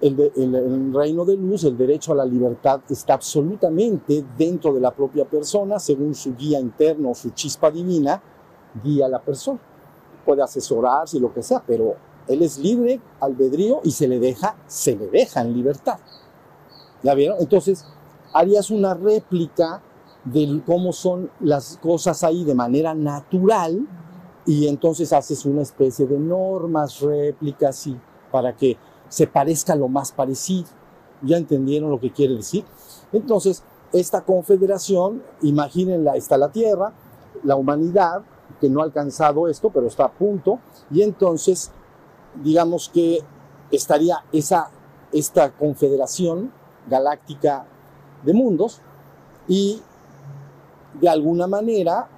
[0.00, 4.90] el, el, reino de luz, el derecho a la libertad está absolutamente dentro de la
[4.90, 8.20] propia persona, según su guía interno o su chispa divina,
[8.82, 9.58] guía a la persona.
[10.26, 11.94] Puede asesorarse y lo que sea, pero
[12.28, 15.98] él es libre albedrío y se le deja, se le deja en libertad.
[17.02, 17.38] ¿Ya vieron?
[17.40, 17.86] Entonces,
[18.32, 19.80] harías una réplica
[20.24, 23.86] de cómo son las cosas ahí de manera natural
[24.46, 27.98] y entonces haces una especie de normas, réplicas y
[28.30, 28.76] para que
[29.08, 30.68] se parezca lo más parecido.
[31.22, 32.64] ¿Ya entendieron lo que quiere decir?
[33.12, 36.92] Entonces, esta confederación, imagínenla, está la Tierra,
[37.44, 38.22] la humanidad,
[38.60, 40.58] que no ha alcanzado esto, pero está a punto,
[40.90, 41.70] y entonces,
[42.42, 43.20] digamos que
[43.70, 44.70] estaría esa,
[45.12, 46.52] esta confederación
[46.88, 47.66] galáctica
[48.24, 48.80] de mundos
[49.48, 49.80] y
[51.00, 52.08] de alguna manera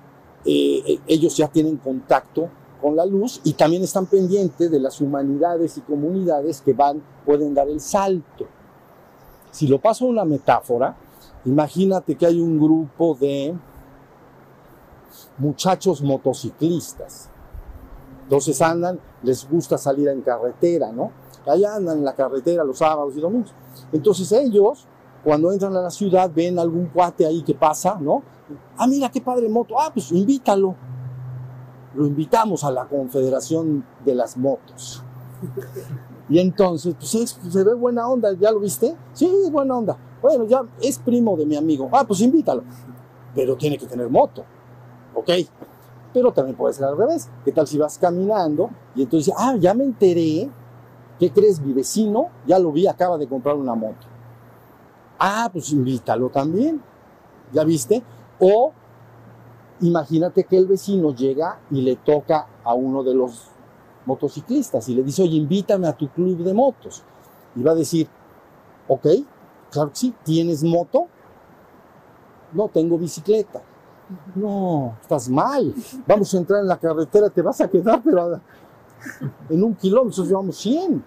[0.44, 2.48] eh, ellos ya tienen contacto
[2.80, 7.54] con la luz y también están pendientes de las humanidades y comunidades que van, pueden
[7.54, 8.46] dar el salto.
[9.50, 10.96] Si lo paso a una metáfora,
[11.44, 13.54] imagínate que hay un grupo de
[15.38, 17.30] muchachos motociclistas.
[18.24, 21.12] Entonces andan, les gusta salir en carretera, ¿no?
[21.46, 23.54] Allá andan en la carretera los sábados y domingos.
[23.92, 24.86] Entonces ellos,
[25.24, 28.22] cuando entran a la ciudad, ven algún cuate ahí que pasa, ¿no?
[28.76, 29.74] Ah, mira qué padre moto.
[29.78, 30.74] Ah, pues invítalo.
[31.94, 35.02] lo invitamos a la Confederación de las Motos.
[36.28, 38.94] Y entonces, pues es- se ve buena onda, ¿ya lo viste?
[39.14, 39.96] Sí, es buena onda.
[40.20, 41.88] Bueno, ya es primo de mi amigo.
[41.92, 42.64] Ah, pues invítalo.
[43.34, 44.44] Pero tiene que tener moto.
[45.14, 45.30] ¿Ok?
[46.12, 47.30] Pero también puede ser al revés.
[47.46, 50.50] ¿Qué tal si vas caminando y entonces, ah, ya me enteré,
[51.18, 51.60] ¿qué crees?
[51.60, 54.06] Mi vecino, ya lo vi, acaba de comprar una moto.
[55.18, 56.80] Ah, pues invítalo también.
[57.52, 58.02] ¿Ya viste?
[58.38, 58.72] O
[59.80, 63.50] imagínate que el vecino llega y le toca a uno de los
[64.04, 67.02] motociclistas y le dice, oye, invítame a tu club de motos.
[67.54, 68.08] Y va a decir,
[68.88, 69.06] ok,
[69.70, 71.06] claro que sí, ¿tienes moto?
[72.52, 73.62] No, tengo bicicleta.
[74.34, 75.74] No, estás mal.
[76.06, 78.40] Vamos a entrar en la carretera, te vas a quedar, pero
[79.48, 81.04] en un kilómetro, llevamos 100.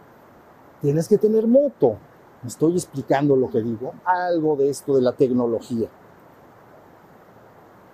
[0.81, 1.97] Tienes que tener moto.
[2.45, 5.89] Estoy explicando lo que digo, algo de esto de la tecnología.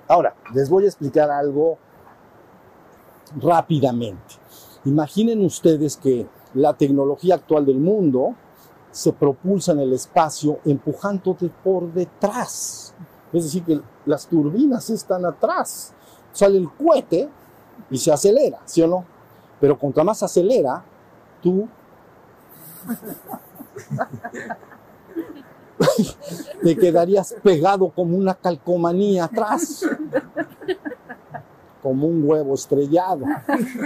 [0.07, 1.77] Ahora, les voy a explicar algo
[3.41, 4.35] rápidamente.
[4.85, 8.35] Imaginen ustedes que la tecnología actual del mundo
[8.91, 12.93] se propulsa en el espacio empujándote por detrás.
[13.33, 15.93] Es decir, que las turbinas están atrás.
[16.31, 17.27] Sale el cohete
[17.89, 19.05] y se acelera, ¿sí o no?
[19.59, 20.83] Pero contra más acelera,
[21.41, 21.67] tú
[26.63, 29.85] te quedarías pegado como una calcomanía atrás,
[31.81, 33.25] como un huevo estrellado.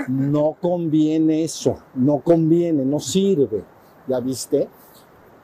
[0.08, 3.63] No conviene eso, no conviene, no sirve,
[4.08, 4.69] ¿ya viste?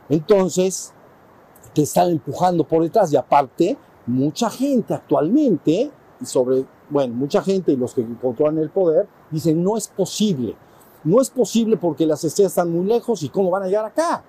[0.10, 0.94] Entonces,
[1.74, 7.72] te están empujando por detrás y aparte, mucha gente actualmente, y sobre, bueno, mucha gente
[7.72, 10.56] y los que controlan el poder, dicen, no es posible.
[11.04, 14.24] No es posible porque las estrellas están muy lejos y cómo van a llegar acá.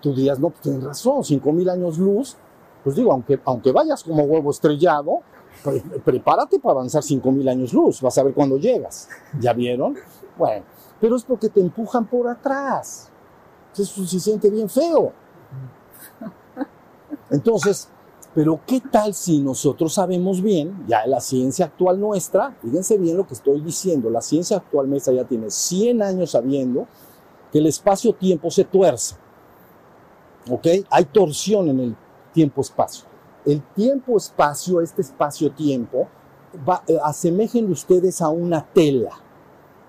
[0.00, 2.36] Tú dirías, no, pues tienes razón, 5.000 años luz,
[2.82, 5.20] pues digo, aunque, aunque vayas como huevo estrellado,
[5.62, 9.08] pre- prepárate para avanzar 5.000 años luz, vas a ver cuándo llegas.
[9.38, 9.96] ¿Ya vieron?
[10.38, 10.64] Bueno,
[11.00, 13.10] pero es porque te empujan por atrás.
[13.76, 15.12] Eso se siente bien feo.
[17.30, 17.88] Entonces,
[18.34, 23.26] pero ¿qué tal si nosotros sabemos bien, ya la ciencia actual nuestra, fíjense bien lo
[23.26, 26.86] que estoy diciendo, la ciencia actual nuestra ya tiene 100 años sabiendo
[27.52, 29.16] que el espacio-tiempo se tuerce.
[30.50, 30.66] ¿Ok?
[30.90, 31.96] Hay torsión en el
[32.32, 33.06] tiempo-espacio.
[33.46, 36.08] El tiempo-espacio, este espacio-tiempo,
[36.88, 39.12] eh, asemejen ustedes a una tela.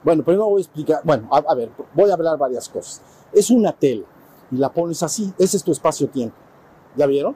[0.04, 3.02] Bueno, primero voy a explicar, bueno, a, a ver, voy a hablar varias cosas.
[3.34, 4.06] Es una tela
[4.52, 6.36] y la pones así, ese es tu espacio-tiempo.
[6.95, 7.36] ¿Ya vieron?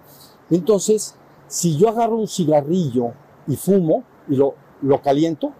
[0.49, 1.15] Entonces,
[1.47, 3.13] si yo agarro un cigarrillo
[3.47, 5.53] y fumo y lo, lo caliento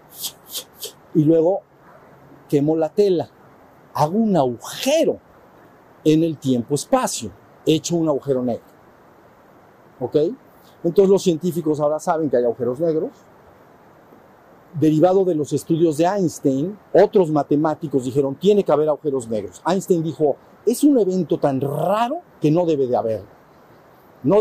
[1.14, 1.62] y luego
[2.48, 3.30] quemo la tela,
[3.94, 5.18] hago un agujero
[6.04, 7.30] en el tiempo-espacio,
[7.66, 8.64] hecho un agujero negro.
[10.00, 10.16] ¿Ok?
[10.84, 13.10] Entonces los científicos ahora saben que hay agujeros negros.
[14.78, 19.62] Derivado de los estudios de Einstein, otros matemáticos dijeron, tiene que haber agujeros negros.
[19.66, 23.22] Einstein dijo, es un evento tan raro que no debe de haber.
[24.22, 24.38] No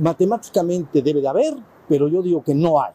[0.00, 1.54] matemáticamente debe de haber,
[1.88, 2.92] pero yo digo que no hay.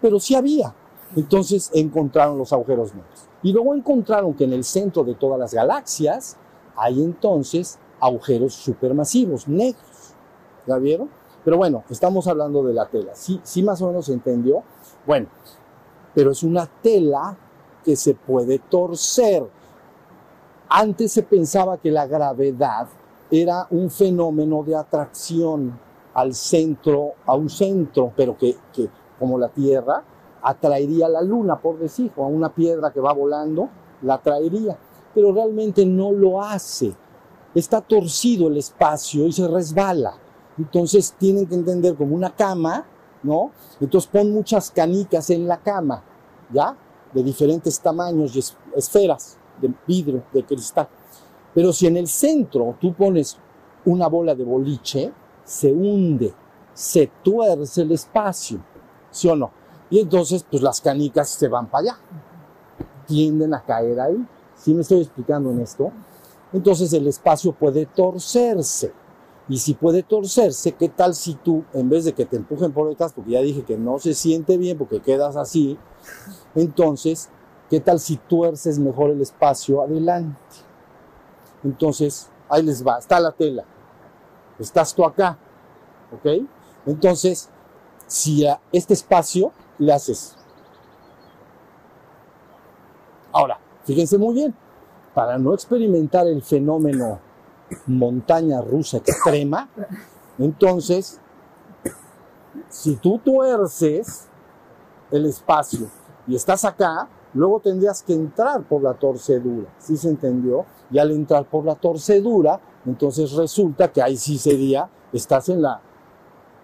[0.00, 0.74] Pero sí había.
[1.16, 3.28] Entonces encontraron los agujeros negros.
[3.42, 6.36] Y luego encontraron que en el centro de todas las galaxias
[6.76, 10.14] hay entonces agujeros supermasivos, negros.
[10.66, 11.08] ¿Ya vieron?
[11.44, 13.14] Pero bueno, estamos hablando de la tela.
[13.14, 14.62] Sí, sí más o menos se entendió.
[15.06, 15.28] Bueno,
[16.14, 17.36] pero es una tela
[17.84, 19.44] que se puede torcer.
[20.68, 22.88] Antes se pensaba que la gravedad
[23.30, 25.78] era un fenómeno de atracción
[26.14, 30.02] al centro, a un centro, pero que, que como la Tierra
[30.42, 33.68] atraería a la Luna, por decir, a una piedra que va volando,
[34.02, 34.76] la atraería.
[35.14, 36.94] Pero realmente no lo hace.
[37.58, 40.14] Está torcido el espacio y se resbala.
[40.56, 42.86] Entonces tienen que entender como una cama,
[43.22, 43.50] ¿no?
[43.80, 46.02] Entonces pon muchas canicas en la cama,
[46.52, 46.76] ¿ya?
[47.12, 50.88] De diferentes tamaños y es- esferas de vidrio, de cristal.
[51.54, 53.36] Pero si en el centro tú pones
[53.84, 55.12] una bola de boliche,
[55.44, 56.32] se hunde,
[56.74, 58.60] se tuerce el espacio,
[59.10, 59.50] ¿sí o no?
[59.90, 61.98] Y entonces, pues las canicas se van para allá,
[63.06, 64.24] tienden a caer ahí.
[64.54, 65.90] ¿Sí me estoy explicando en esto?
[66.52, 68.92] Entonces el espacio puede torcerse.
[69.48, 72.88] Y si puede torcerse, ¿qué tal si tú, en vez de que te empujen por
[72.88, 75.78] detrás, porque ya dije que no se siente bien porque quedas así,
[76.54, 77.30] entonces,
[77.70, 80.38] ¿qué tal si tuerces mejor el espacio adelante?
[81.64, 83.64] Entonces, ahí les va, está la tela.
[84.58, 85.38] Estás tú acá,
[86.12, 86.44] ¿ok?
[86.84, 87.48] Entonces,
[88.06, 90.34] si a este espacio le haces.
[93.32, 94.54] Ahora, fíjense muy bien,
[95.18, 97.18] para no experimentar el fenómeno
[97.88, 99.68] montaña rusa extrema,
[100.38, 101.18] entonces,
[102.68, 104.28] si tú tuerces,
[105.10, 105.88] el espacio
[106.28, 110.66] y estás acá, luego tendrías que entrar por la torcedura, ¿sí se entendió?
[110.88, 115.80] Y al entrar por la torcedura, entonces resulta que ahí sí sería, estás en, la,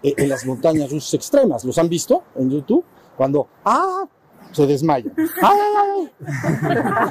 [0.01, 1.65] en las montañas rusas extremas.
[1.65, 2.85] ¿Los han visto en YouTube?
[3.17, 4.05] Cuando, ah,
[4.55, 5.11] se desmaya.
[5.17, 6.11] ¡Ay, ay, ay!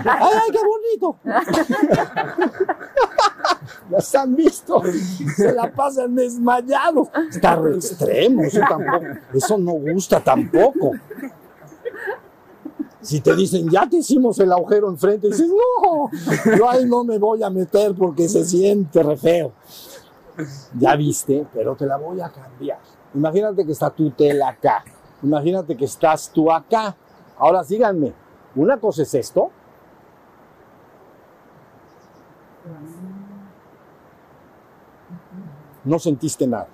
[0.05, 1.18] ¡Ay, ay, qué bonito!
[3.90, 4.82] ¿Las han visto?
[5.36, 7.09] Se la pasan desmayados.
[7.30, 9.07] Está re extremo, eso tampoco.
[9.34, 10.92] Eso no gusta tampoco.
[13.03, 16.11] Si te dicen, ya te hicimos el agujero enfrente, dices, no,
[16.57, 19.53] yo ahí no me voy a meter porque se siente re feo.
[20.78, 22.78] Ya viste, pero te la voy a cambiar.
[23.14, 24.82] Imagínate que está tu tela acá.
[25.22, 26.97] Imagínate que estás tú acá.
[27.45, 28.14] Ahora síganme.
[28.57, 29.51] Una cosa es esto.
[35.84, 36.68] No sentiste nada.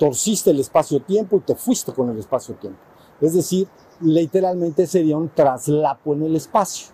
[0.00, 2.80] Torciste el espacio-tiempo y te fuiste con el espacio-tiempo.
[3.20, 3.68] Es decir,
[4.00, 6.88] literalmente sería un traslapo en el espacio.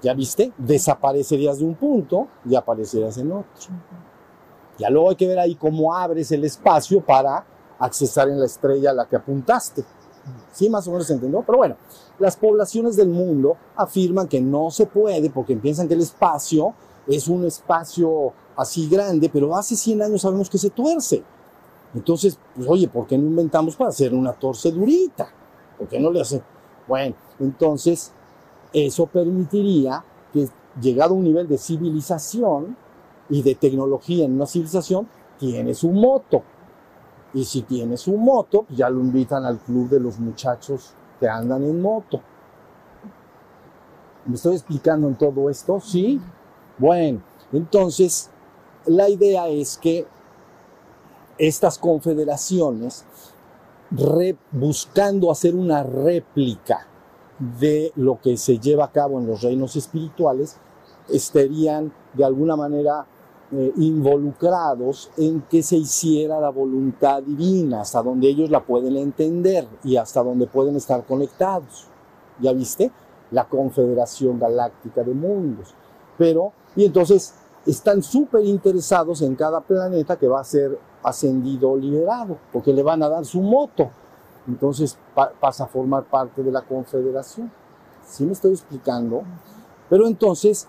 [0.00, 0.54] ¿Ya viste?
[0.56, 3.74] Desaparecerías de un punto y aparecerías en otro.
[4.78, 7.44] Ya luego hay que ver ahí cómo abres el espacio para
[7.78, 9.84] accesar en la estrella a la que apuntaste.
[10.52, 11.42] Sí, más o menos se entendió.
[11.46, 11.76] Pero bueno,
[12.18, 16.74] las poblaciones del mundo afirman que no se puede porque piensan que el espacio
[17.06, 21.22] es un espacio así grande, pero hace 100 años sabemos que se tuerce.
[21.94, 25.28] Entonces, pues oye, ¿por qué no inventamos para hacer una torcedurita?
[25.78, 26.42] ¿Por qué no le hace?
[26.86, 28.12] Bueno, entonces
[28.72, 30.48] eso permitiría que
[30.80, 32.76] llegado a un nivel de civilización
[33.30, 35.08] y de tecnología en una civilización,
[35.38, 36.42] tiene su moto.
[37.34, 41.28] Y si tiene su moto, pues ya lo invitan al club de los muchachos que
[41.28, 42.20] andan en moto.
[44.24, 45.80] ¿Me estoy explicando en todo esto?
[45.80, 46.20] Sí.
[46.78, 47.20] Bueno,
[47.52, 48.30] entonces
[48.86, 50.06] la idea es que
[51.38, 53.04] estas confederaciones,
[54.50, 56.86] buscando hacer una réplica
[57.38, 60.56] de lo que se lleva a cabo en los reinos espirituales,
[61.08, 63.06] estarían de alguna manera
[63.50, 69.66] eh, involucrados en que se hiciera la voluntad divina, hasta donde ellos la pueden entender
[69.82, 71.86] y hasta donde pueden estar conectados.
[72.40, 72.90] ¿Ya viste?
[73.30, 75.74] La Confederación Galáctica de Mundos.
[76.18, 77.32] Pero, y entonces
[77.64, 82.82] están súper interesados en cada planeta que va a ser ascendido o liberado, porque le
[82.82, 83.88] van a dar su moto.
[84.46, 84.98] Entonces
[85.40, 87.50] pasa a formar parte de la Confederación.
[88.06, 89.22] ¿Sí me estoy explicando?
[89.88, 90.68] Pero entonces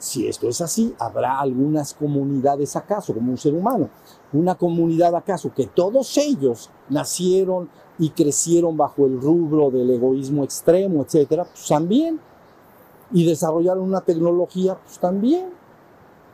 [0.00, 3.90] si esto es así, habrá algunas comunidades acaso, como un ser humano,
[4.32, 11.02] una comunidad acaso que todos ellos nacieron y crecieron bajo el rubro del egoísmo extremo,
[11.02, 12.18] etcétera, pues también.
[13.12, 15.50] Y desarrollaron una tecnología, pues también.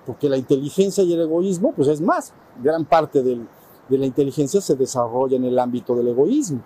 [0.06, 3.48] Porque la inteligencia y el egoísmo, pues es más, gran parte del,
[3.88, 6.60] de la inteligencia se desarrolla en el ámbito del egoísmo.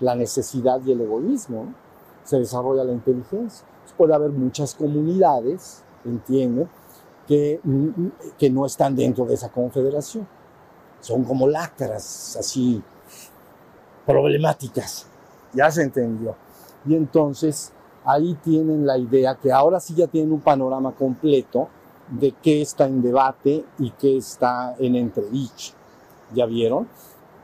[0.00, 1.74] La necesidad y el egoísmo, ¿no?
[2.24, 3.66] se desarrolla la inteligencia.
[3.96, 6.66] Puede haber muchas comunidades entiende,
[7.26, 7.60] que,
[8.38, 10.26] que no están dentro de esa confederación.
[11.00, 12.82] Son como lacras así
[14.06, 15.06] problemáticas.
[15.52, 16.34] Ya se entendió.
[16.86, 17.72] Y entonces
[18.04, 21.68] ahí tienen la idea que ahora sí ya tienen un panorama completo
[22.08, 25.72] de qué está en debate y qué está en entredicho.
[26.34, 26.88] ¿Ya vieron?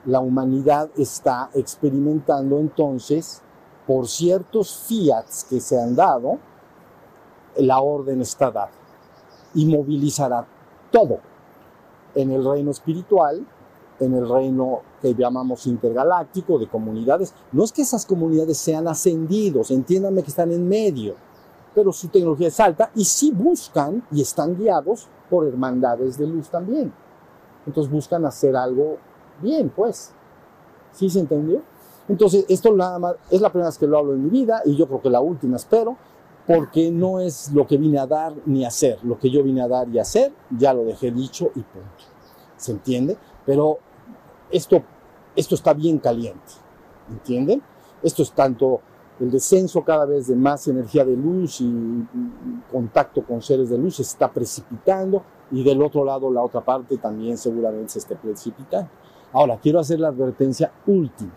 [0.04, 3.42] La humanidad está experimentando entonces
[3.86, 6.38] por ciertos fiats que se han dado,
[7.56, 8.70] la orden está dada
[9.54, 10.46] y movilizará
[10.90, 11.18] todo
[12.14, 13.44] en el reino espiritual,
[13.98, 17.34] en el reino que llamamos intergaláctico, de comunidades.
[17.52, 21.14] No es que esas comunidades sean ascendidos, entiéndanme que están en medio,
[21.74, 26.48] pero su tecnología es alta y sí buscan y están guiados por hermandades de luz
[26.48, 26.92] también.
[27.66, 28.96] Entonces buscan hacer algo
[29.40, 30.12] bien, pues.
[30.92, 31.62] ¿Sí se entendió?
[32.08, 34.74] Entonces, esto nada más es la primera vez que lo hablo en mi vida y
[34.74, 35.96] yo creo que la última, espero
[36.52, 38.98] porque no es lo que vine a dar ni a hacer.
[39.04, 42.04] Lo que yo vine a dar y a hacer, ya lo dejé dicho y punto.
[42.56, 43.16] ¿Se entiende?
[43.46, 43.78] Pero
[44.50, 44.82] esto,
[45.36, 46.52] esto está bien caliente.
[47.08, 47.62] ¿Entienden?
[48.02, 48.80] Esto es tanto
[49.20, 51.72] el descenso cada vez de más energía de luz y
[52.72, 55.22] contacto con seres de luz se está precipitando
[55.52, 58.90] y del otro lado la otra parte también seguramente se esté precipitando.
[59.32, 61.30] Ahora, quiero hacer la advertencia última.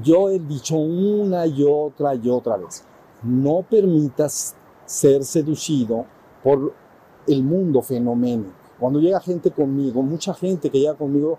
[0.00, 2.84] Yo he dicho una y otra y otra vez,
[3.22, 4.54] no permitas
[4.84, 6.06] ser seducido
[6.42, 6.72] por
[7.26, 8.52] el mundo fenoménico.
[8.78, 11.38] Cuando llega gente conmigo, mucha gente que llega conmigo,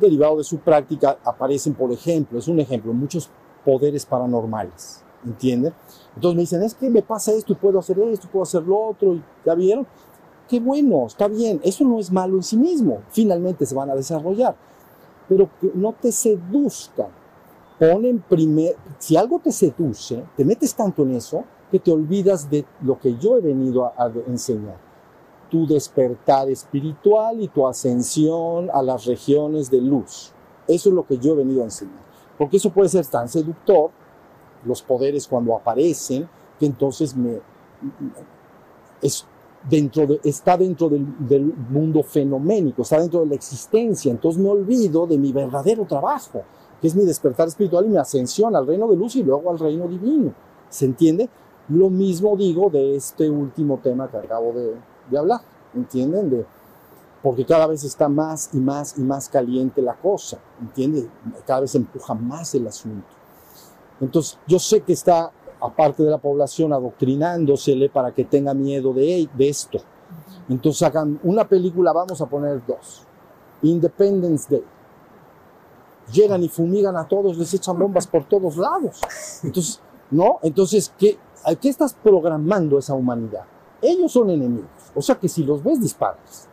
[0.00, 3.30] derivado de su práctica, aparecen, por ejemplo, es un ejemplo, muchos
[3.64, 5.72] poderes paranormales, ¿entienden?
[6.14, 8.88] Entonces me dicen, es que me pasa esto y puedo hacer esto, puedo hacer lo
[8.88, 9.86] otro, y ¿ya vieron?
[10.48, 13.94] Qué bueno, está bien, eso no es malo en sí mismo, finalmente se van a
[13.94, 14.54] desarrollar,
[15.28, 17.08] pero que no te seduzcan
[17.78, 22.64] ponen primer, si algo te seduce, te metes tanto en eso que te olvidas de
[22.82, 24.78] lo que yo he venido a, enseñar.
[25.50, 30.32] Tu despertar espiritual y tu ascensión a las regiones de luz.
[30.66, 32.04] Eso es lo que yo he venido a enseñar.
[32.38, 33.90] Porque eso puede ser tan seductor,
[34.64, 37.40] los poderes cuando aparecen, que entonces me,
[39.00, 39.26] es
[39.68, 44.10] dentro de, está dentro del, del mundo fenoménico, está dentro de la existencia.
[44.10, 46.42] Entonces me olvido de mi verdadero trabajo,
[46.80, 49.58] que es mi despertar espiritual y mi ascensión al reino de luz y luego al
[49.58, 50.32] reino divino.
[50.68, 51.28] ¿Se entiende?
[51.68, 54.74] Lo mismo digo de este último tema que acabo de,
[55.10, 55.40] de hablar,
[55.74, 56.30] ¿entienden?
[56.30, 56.46] De,
[57.22, 61.08] porque cada vez está más y más y más caliente la cosa, ¿entiende?
[61.44, 63.08] Cada vez empuja más el asunto.
[64.00, 69.28] Entonces, yo sé que está, aparte de la población, adoctrinándosele para que tenga miedo de,
[69.34, 69.78] de esto.
[70.48, 73.02] Entonces, hagan una película, vamos a poner dos.
[73.62, 74.64] Independence Day.
[76.12, 79.00] Llegan y fumigan a todos, les echan bombas por todos lados.
[79.42, 79.80] Entonces,
[80.10, 80.38] ¿no?
[80.42, 81.18] Entonces, ¿qué,
[81.60, 83.44] ¿qué estás programando esa humanidad?
[83.82, 84.70] Ellos son enemigos.
[84.94, 86.48] O sea que si los ves, disparas.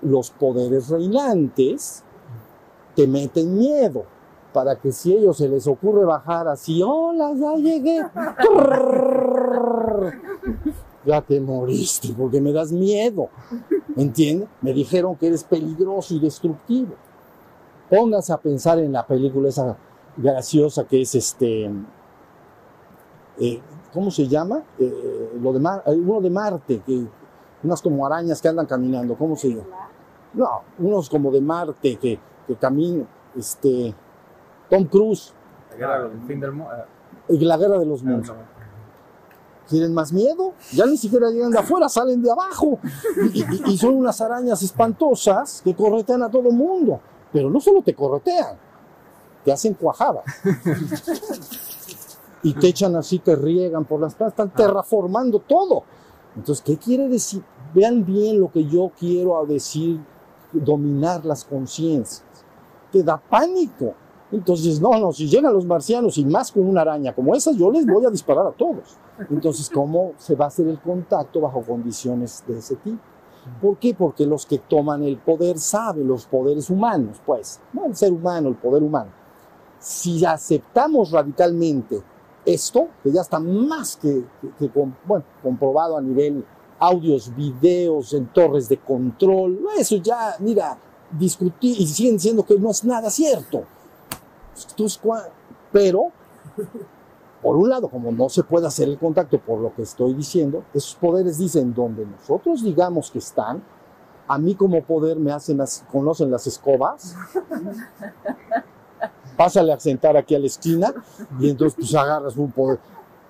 [0.00, 2.02] Los poderes reinantes
[2.94, 4.04] te meten miedo
[4.52, 8.02] para que si ellos se les ocurre bajar así, hola, ya llegué,
[11.06, 13.28] ya te moriste porque me das miedo,
[13.96, 14.48] ¿entiendes?
[14.60, 16.94] Me dijeron que eres peligroso y destructivo.
[17.92, 19.76] Pónganse a pensar en la película esa
[20.16, 21.70] graciosa que es este,
[23.38, 23.60] eh,
[23.92, 24.62] ¿cómo se llama?
[24.78, 27.04] Eh, lo de Mar, uno de Marte, que
[27.62, 29.90] unas como arañas que andan caminando, ¿cómo se llama?
[30.32, 33.94] No, unos como de Marte que, que caminan, este,
[34.70, 35.34] Tom Cruise.
[35.72, 36.08] La guerra
[37.28, 38.32] del la guerra de los mundos.
[39.68, 40.54] ¿Tienen más miedo?
[40.72, 42.78] Ya ni siquiera llegan de afuera, salen de abajo.
[43.34, 46.98] Y, y, y son unas arañas espantosas que corretean a todo el mundo.
[47.32, 48.56] Pero no solo te corretean,
[49.44, 50.22] te hacen cuajada.
[52.44, 55.84] Y te echan así, te riegan por las plantas, están terraformando todo.
[56.34, 57.42] Entonces, ¿qué quiere decir?
[57.72, 60.00] Vean bien lo que yo quiero decir,
[60.52, 62.24] dominar las conciencias.
[62.90, 63.94] Te da pánico.
[64.32, 67.70] Entonces, no, no, si llegan los marcianos y más con una araña como esa, yo
[67.70, 68.96] les voy a disparar a todos.
[69.30, 72.98] Entonces, ¿cómo se va a hacer el contacto bajo condiciones de ese tipo?
[73.60, 73.94] ¿Por qué?
[73.94, 78.48] Porque los que toman el poder saben los poderes humanos, pues, no el ser humano,
[78.48, 79.10] el poder humano.
[79.78, 82.00] Si aceptamos radicalmente
[82.44, 86.44] esto, que ya está más que, que, que bueno, comprobado a nivel
[86.78, 90.76] audios, videos, en torres de control, eso ya, mira,
[91.10, 93.64] discutir y siguen diciendo que no es nada cierto.
[94.70, 95.00] Entonces,
[95.70, 96.10] pero,
[97.42, 100.62] por un lado, como no se puede hacer el contacto por lo que estoy diciendo,
[100.72, 103.60] esos poderes dicen donde nosotros digamos que están,
[104.28, 107.16] a mí como poder me hacen las, conocen las escobas,
[109.36, 110.94] pásale a sentar aquí a la esquina
[111.40, 112.78] y entonces pues agarras un poder.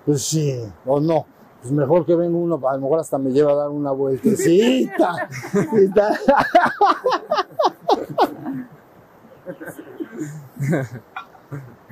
[0.05, 1.25] Pues sí, o no.
[1.61, 5.29] Pues mejor que venga uno, a lo mejor hasta me lleva a dar una vueltecita.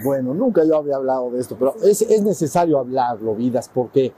[0.04, 4.14] Bueno, nunca yo había hablado de esto, pero es, es necesario hablarlo, vidas, porque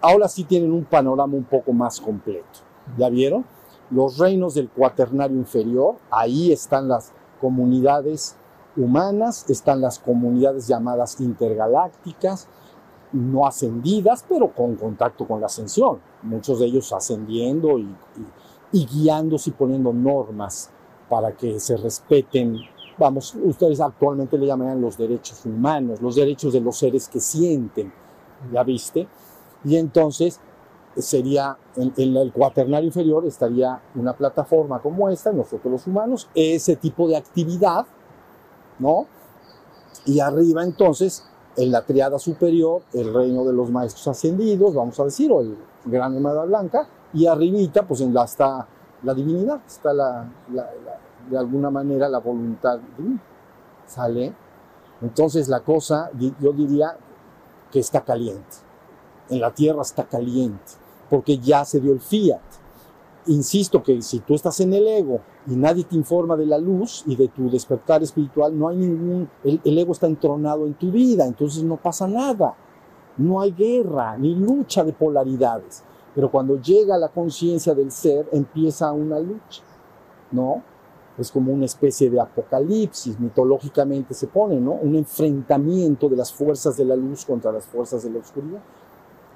[0.00, 2.60] ahora sí tienen un panorama un poco más completo.
[2.98, 3.44] ¿Ya vieron?
[3.90, 8.36] Los reinos del cuaternario inferior, ahí están las comunidades
[8.76, 12.48] humanas, están las comunidades llamadas intergalácticas,
[13.12, 16.00] no ascendidas, pero con contacto con la ascensión.
[16.22, 17.82] Muchos de ellos ascendiendo y,
[18.72, 20.70] y, y guiándose y poniendo normas
[21.08, 22.58] para que se respeten
[22.98, 27.92] vamos, ustedes actualmente le llamarían los derechos humanos, los derechos de los seres que sienten,
[28.52, 29.08] ¿ya viste?
[29.64, 30.40] Y entonces
[30.96, 37.08] sería, en, el cuaternario inferior estaría una plataforma como esta, nosotros los humanos, ese tipo
[37.08, 37.86] de actividad,
[38.78, 39.06] ¿no?
[40.06, 41.24] Y arriba entonces,
[41.56, 45.56] en la triada superior, el reino de los maestros ascendidos, vamos a decir, o el
[45.84, 48.66] gran hermana blanca, y arribita, pues en la, está
[49.02, 50.28] la divinidad, está la
[51.30, 52.78] de alguna manera la voluntad
[53.86, 54.34] sale.
[55.00, 56.10] Entonces la cosa,
[56.40, 56.96] yo diría
[57.70, 58.56] que está caliente.
[59.28, 60.72] En la tierra está caliente,
[61.10, 62.40] porque ya se dio el fiat.
[63.26, 67.02] Insisto que si tú estás en el ego y nadie te informa de la luz
[67.06, 70.90] y de tu despertar espiritual, no hay ningún, el, el ego está entronado en tu
[70.90, 72.54] vida, entonces no pasa nada.
[73.16, 75.82] No hay guerra ni lucha de polaridades.
[76.14, 79.62] Pero cuando llega la conciencia del ser, empieza una lucha,
[80.30, 80.62] ¿no?
[81.16, 84.72] Es como una especie de apocalipsis, mitológicamente se pone, ¿no?
[84.72, 88.60] Un enfrentamiento de las fuerzas de la luz contra las fuerzas de la oscuridad,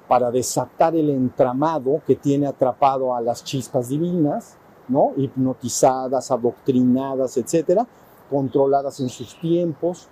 [0.07, 4.57] para desatar el entramado que tiene atrapado a las chispas divinas,
[4.87, 5.13] ¿no?
[5.15, 7.87] Hipnotizadas, adoctrinadas, etcétera,
[8.29, 10.09] controladas en sus tiempos,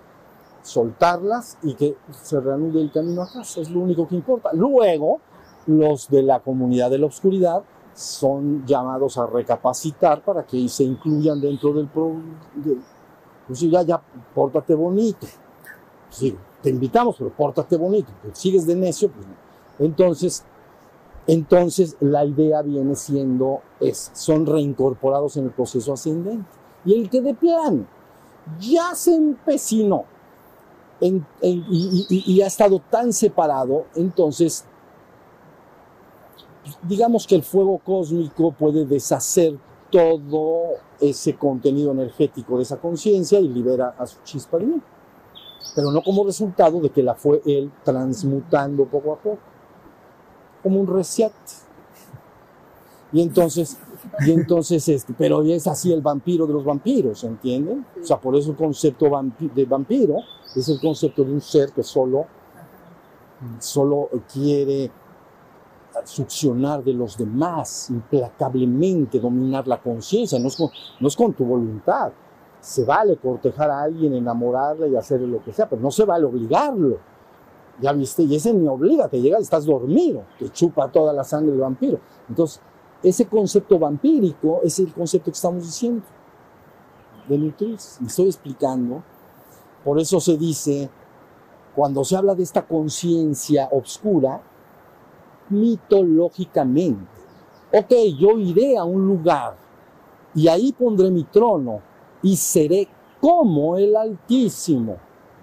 [0.62, 4.50] soltarlas y que se reanude el camino a casa, es lo único que importa.
[4.52, 5.20] Luego,
[5.66, 7.62] los de la comunidad de la oscuridad
[7.98, 12.12] son llamados a recapacitar para que se incluyan dentro del pro,
[12.54, 12.78] de,
[13.48, 14.00] pues ya, ya,
[14.32, 15.26] pórtate bonito.
[16.62, 18.12] Te invitamos, pero pórtate bonito.
[18.34, 19.34] sigues de necio, pues no.
[19.84, 20.44] Entonces,
[21.26, 26.48] entonces la idea viene siendo es, son reincorporados en el proceso ascendente.
[26.84, 27.84] Y el que de plano
[28.60, 30.04] ya se empecinó
[31.40, 34.67] y ha estado tan separado, entonces
[36.82, 39.58] digamos que el fuego cósmico puede deshacer
[39.90, 44.82] todo ese contenido energético de esa conciencia y libera a su chispa divina.
[45.74, 49.38] Pero no como resultado de que la fue él transmutando poco a poco,
[50.62, 51.32] como un reset.
[53.12, 53.78] Y entonces,
[54.26, 57.86] y entonces este, pero es así el vampiro de los vampiros, ¿entienden?
[58.00, 59.06] O sea, por eso el concepto
[59.38, 60.16] de vampiro
[60.54, 62.26] es el concepto de un ser que solo,
[63.60, 64.90] solo quiere
[66.04, 70.48] succionar de los demás, implacablemente dominar la conciencia, no,
[71.00, 72.12] no es con tu voluntad.
[72.60, 76.24] Se vale cortejar a alguien, enamorarle y hacerle lo que sea, pero no se vale
[76.24, 76.98] obligarlo.
[77.80, 81.52] Ya viste, y ese ni obliga, te llega, estás dormido, te chupa toda la sangre
[81.52, 82.00] del vampiro.
[82.28, 82.60] Entonces,
[83.02, 86.02] ese concepto vampírico es el concepto que estamos diciendo
[87.28, 88.00] de nutrirse.
[88.00, 89.02] Me estoy explicando.
[89.84, 90.90] Por eso se dice,
[91.76, 94.42] cuando se habla de esta conciencia obscura,
[95.50, 97.06] mitológicamente.
[97.72, 99.56] Ok, yo iré a un lugar
[100.34, 101.80] y ahí pondré mi trono
[102.22, 102.88] y seré
[103.20, 104.96] como el Altísimo.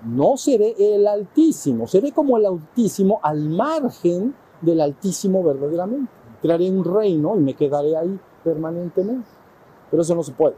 [0.05, 6.11] No seré el Altísimo, seré como el Altísimo al margen del Altísimo verdaderamente.
[6.41, 9.27] Crearé un reino y me quedaré ahí permanentemente.
[9.89, 10.55] Pero eso no se puede.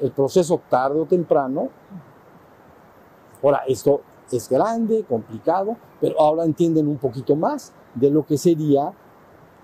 [0.00, 1.68] El proceso tarde o temprano.
[3.42, 4.00] Ahora, esto
[4.30, 8.92] es grande, complicado, pero ahora entienden un poquito más de lo que sería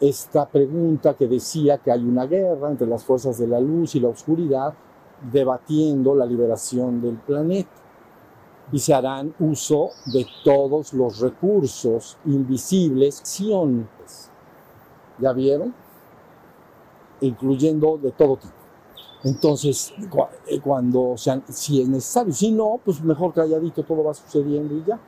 [0.01, 4.01] esta pregunta que decía que hay una guerra entre las fuerzas de la luz y
[4.01, 4.75] la oscuridad
[5.33, 7.71] debatiendo la liberación del planeta
[8.71, 13.23] y se harán uso de todos los recursos invisibles,
[15.19, 15.75] ¿ya vieron?
[17.21, 18.53] Incluyendo de todo tipo.
[19.25, 19.93] Entonces,
[20.47, 24.85] eh, cuando sean, si es necesario, si no, pues mejor calladito todo va sucediendo y
[24.85, 24.99] ya.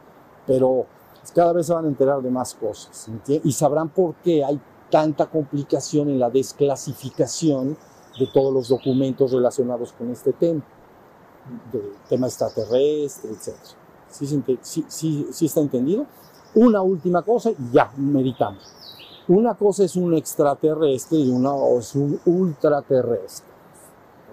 [0.46, 0.86] Pero
[1.34, 4.60] cada vez se van a enterar de más cosas y sabrán por qué hay
[4.90, 7.76] tanta complicación en la desclasificación
[8.18, 10.62] de todos los documentos relacionados con este tema,
[11.72, 13.54] del tema extraterrestre, etc.
[14.08, 16.06] ¿Sí, sí, sí, sí está entendido?
[16.54, 18.80] Una última cosa y ya meditamos.
[19.28, 23.46] Una cosa es un extraterrestre y una es un ultraterrestre.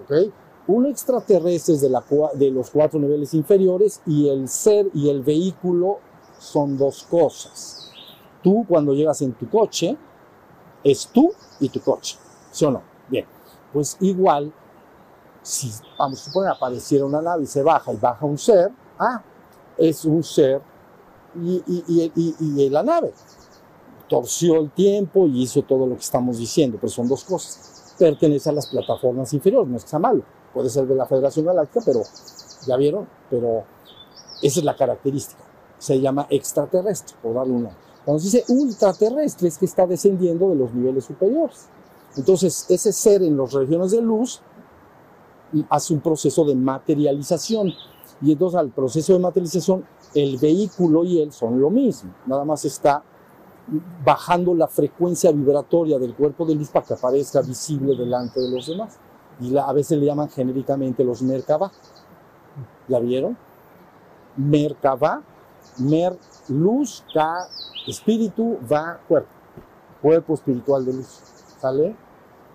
[0.02, 0.32] ¿Ok?
[0.66, 2.02] Un extraterrestre es de, la,
[2.34, 6.00] de los cuatro niveles inferiores y el ser y el vehículo
[6.38, 7.90] son dos cosas.
[8.42, 9.96] Tú cuando llegas en tu coche,
[10.84, 12.16] es tú y tu coche,
[12.50, 12.82] ¿sí o no?
[13.08, 13.26] Bien,
[13.72, 14.52] pues igual,
[15.42, 19.22] si vamos a suponer apareciera una nave y se baja y baja un ser, ah,
[19.76, 20.62] es un ser
[21.34, 23.12] y, y, y, la nave
[24.08, 27.94] torció el tiempo y hizo todo lo que estamos diciendo, pero son dos cosas.
[27.98, 30.22] Pertenece a las plataformas inferiores, no es que sea malo,
[30.54, 32.02] puede ser de la Federación Galáctica, pero
[32.66, 33.64] ya vieron, pero
[34.40, 35.47] esa es la característica
[35.78, 37.88] se llama extraterrestre, por darle un nombre.
[38.04, 41.68] Cuando se dice ultraterrestre es que está descendiendo de los niveles superiores.
[42.16, 44.40] Entonces, ese ser en las regiones de luz
[45.68, 47.72] hace un proceso de materialización.
[48.20, 52.12] Y entonces al proceso de materialización, el vehículo y él son lo mismo.
[52.26, 53.02] Nada más está
[54.04, 58.66] bajando la frecuencia vibratoria del cuerpo de luz para que aparezca visible delante de los
[58.66, 58.98] demás.
[59.40, 61.70] Y a veces le llaman genéricamente los Merkaba.
[62.88, 63.36] ¿Ya vieron?
[64.36, 65.22] Merkaba
[65.78, 66.16] Mer,
[66.48, 67.48] luz, K,
[67.86, 69.28] espíritu, va, cuerpo.
[70.02, 71.20] Cuerpo espiritual de luz.
[71.60, 71.96] ¿Sale?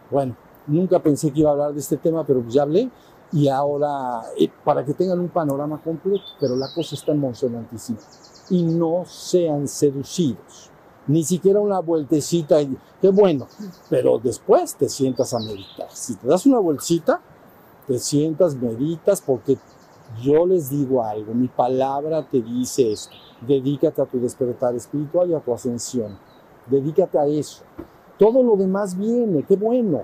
[0.10, 0.36] Bueno,
[0.68, 2.90] nunca pensé que iba a hablar de este tema, pero ya hablé.
[3.32, 8.00] Y ahora, eh, para que tengan un panorama completo, pero la cosa está emocionantísima.
[8.50, 10.70] Y no sean seducidos.
[11.08, 12.62] Ni siquiera una vueltecita.
[12.62, 13.48] Y, qué bueno,
[13.90, 15.90] pero después te sientas a meditar.
[15.92, 17.22] Si te das una vueltecita,
[17.88, 19.58] te sientas, meditas, porque
[20.22, 23.16] yo les digo algo, mi palabra te dice esto.
[23.42, 26.18] Dedícate a tu despertar espiritual y a tu ascensión.
[26.68, 27.64] Dedícate a eso.
[28.18, 30.04] Todo lo demás viene, qué bueno.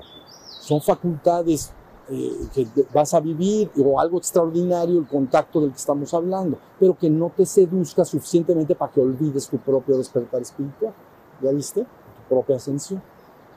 [0.61, 1.73] Son facultades
[2.09, 6.97] eh, que vas a vivir o algo extraordinario, el contacto del que estamos hablando, pero
[6.97, 10.93] que no te seduzca suficientemente para que olvides tu propio despertar espiritual.
[11.41, 11.83] ¿Ya viste?
[11.83, 13.01] Tu propia ascensión.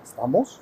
[0.05, 0.61] ¿Estamos?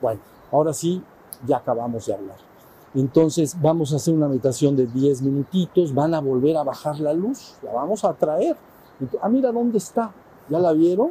[0.00, 0.20] Bueno,
[0.52, 1.02] ahora sí,
[1.46, 2.47] ya acabamos de hablar.
[2.94, 7.12] Entonces vamos a hacer una meditación de 10 minutitos, van a volver a bajar la
[7.12, 8.56] luz, la vamos a traer.
[9.00, 10.12] Entonces, ah, mira dónde está,
[10.48, 11.10] ¿ya la vieron?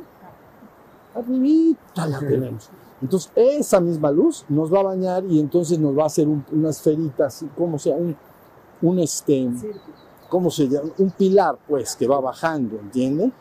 [1.16, 2.70] Arribita la tenemos.
[3.02, 6.44] Entonces esa misma luz nos va a bañar y entonces nos va a hacer un-
[6.52, 8.16] una esferita, así, como sea, un,
[8.82, 9.50] un este,
[10.30, 10.90] ¿cómo se llama?
[10.98, 13.32] Un pilar, pues, que va bajando, ¿entienden?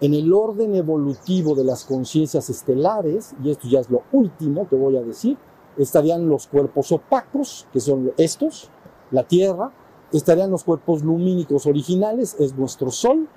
[0.00, 4.76] En el orden evolutivo de las conciencias estelares, y esto ya es lo último que
[4.76, 5.36] voy a decir,
[5.76, 8.70] estarían los cuerpos opacos, que son estos,
[9.10, 9.70] la Tierra,
[10.12, 13.28] estarían los cuerpos lumínicos originales, es nuestro Sol,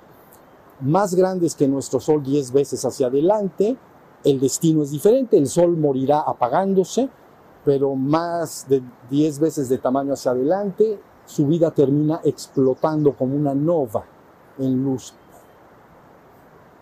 [0.80, 3.76] más grandes que nuestro Sol 10 veces hacia adelante,
[4.24, 7.08] el destino es diferente, el Sol morirá apagándose,
[7.64, 13.54] pero más de 10 veces de tamaño hacia adelante, su vida termina explotando como una
[13.54, 14.04] nova
[14.58, 15.14] en luz,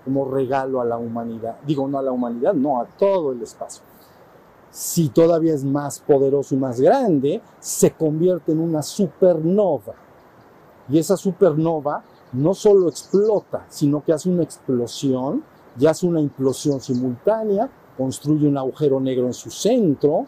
[0.05, 1.57] como regalo a la humanidad.
[1.67, 3.83] Digo, no a la humanidad, no, a todo el espacio.
[4.75, 9.95] Si todavía es más poderoso y más grande, se convierte en una supernova.
[10.89, 12.03] Y esa supernova
[12.33, 15.45] no solo explota, sino que hace una explosión,
[15.79, 20.27] y hace una implosión simultánea, construye un agujero negro en su centro,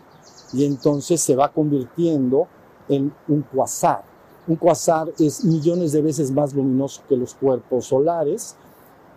[0.53, 2.47] y entonces se va convirtiendo
[2.89, 4.05] en un cuasar.
[4.47, 8.55] Un cuasar es millones de veces más luminoso que los cuerpos solares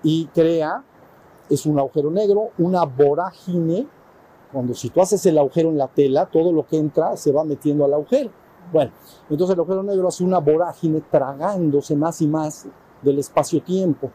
[0.02, 0.84] y crea,
[1.52, 3.86] es un agujero negro, una vorágine.
[4.52, 7.44] Cuando si tú haces el agujero en la tela, todo lo que entra se va
[7.44, 8.32] metiendo al agujero.
[8.72, 8.92] Bueno,
[9.30, 12.68] entonces el agujero negro hace una vorágine tragándose más y más
[13.02, 14.12] del espacio-tiempo.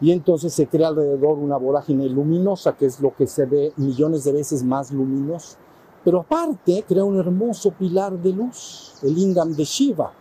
[0.00, 4.24] Y entonces se crea alrededor una vorágine luminosa, que es lo que se ve millones
[4.24, 5.56] de veces más luminoso.
[6.04, 10.12] Pero aparte crea un hermoso pilar de luz, el lingam de Shiva,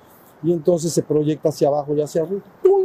[0.43, 2.43] y entonces se proyecta hacia abajo y hacia arriba.
[2.62, 2.82] ¡Tum!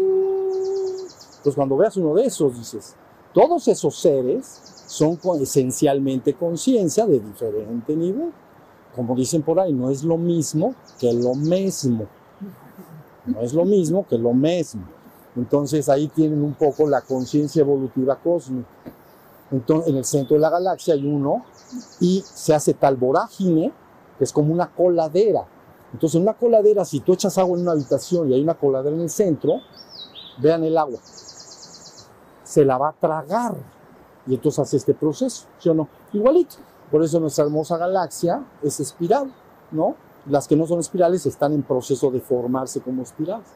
[1.36, 2.96] Entonces cuando veas uno de esos dices,
[3.34, 8.32] todos esos seres son esencialmente conciencia de diferente nivel.
[8.94, 12.06] Como dicen por ahí, no es lo mismo que lo mismo.
[13.26, 14.84] No es lo mismo que lo mismo.
[15.34, 18.68] Entonces ahí tienen un poco la conciencia evolutiva cósmica.
[19.50, 21.44] Entonces, en el centro de la galaxia hay uno
[22.00, 23.72] y se hace tal vorágine
[24.16, 25.46] que es como una coladera.
[25.92, 28.96] Entonces, en una coladera, si tú echas agua en una habitación y hay una coladera
[28.96, 29.60] en el centro,
[30.38, 30.98] vean el agua,
[32.42, 33.75] se la va a tragar
[34.26, 35.88] y entonces hace este proceso, ¿sí o no?
[36.12, 36.56] Igualito.
[36.90, 39.32] Por eso nuestra hermosa galaxia es espiral,
[39.70, 39.94] ¿no?
[40.26, 43.46] Las que no son espirales están en proceso de formarse como espirales.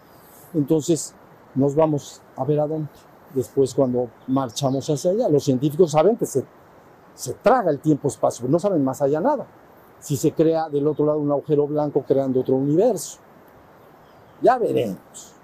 [0.55, 1.15] Entonces,
[1.55, 2.89] nos vamos a ver a dónde.
[3.35, 6.45] Después, cuando marchamos hacia allá, los científicos saben que se,
[7.15, 9.47] se traga el tiempo-espacio, no saben más allá nada.
[10.01, 13.19] Si se crea del otro lado un agujero blanco creando otro universo.
[14.43, 15.35] Ya veremos.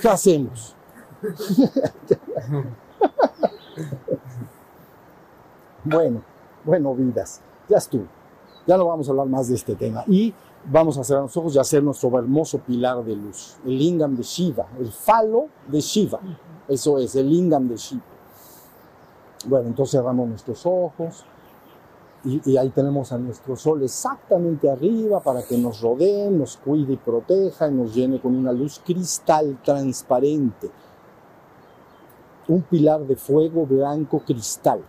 [0.00, 0.74] ¿Qué hacemos?
[5.84, 6.22] bueno,
[6.64, 8.06] bueno, vidas, ya estuvo.
[8.66, 10.04] Ya no vamos a hablar más de este tema.
[10.06, 14.16] Y vamos a cerrar los ojos y hacer nuestro hermoso pilar de luz, el lingam
[14.16, 16.20] de Shiva, el falo de Shiva.
[16.68, 18.02] Eso es, el lingam de Shiva.
[19.46, 21.24] Bueno, entonces cerramos nuestros ojos
[22.24, 26.92] y, y ahí tenemos a nuestro sol exactamente arriba para que nos rodee, nos cuide
[26.92, 30.70] y proteja y nos llene con una luz cristal transparente.
[32.48, 34.82] Un pilar de fuego blanco cristal.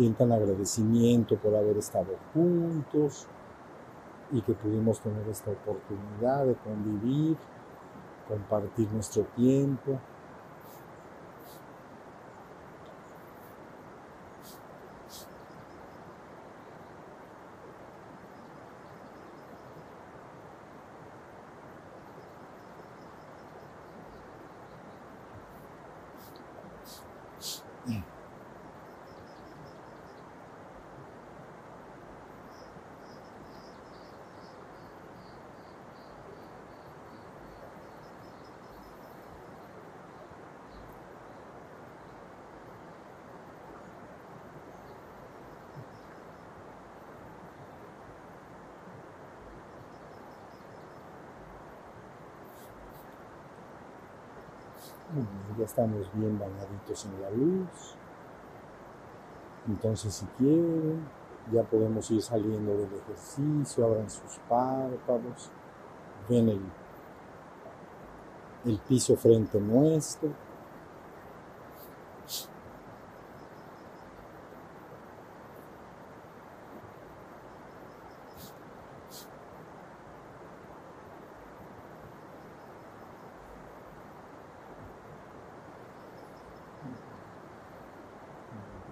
[0.00, 3.26] Sientan agradecimiento por haber estado juntos
[4.32, 7.36] y que pudimos tener esta oportunidad de convivir,
[8.26, 10.00] compartir nuestro tiempo.
[55.58, 57.96] Ya estamos bien bañaditos en la luz.
[59.66, 61.04] Entonces, si quieren,
[61.52, 63.86] ya podemos ir saliendo del ejercicio.
[63.86, 65.50] Abran sus párpados.
[66.28, 66.60] Ven el,
[68.64, 70.30] el piso frente nuestro.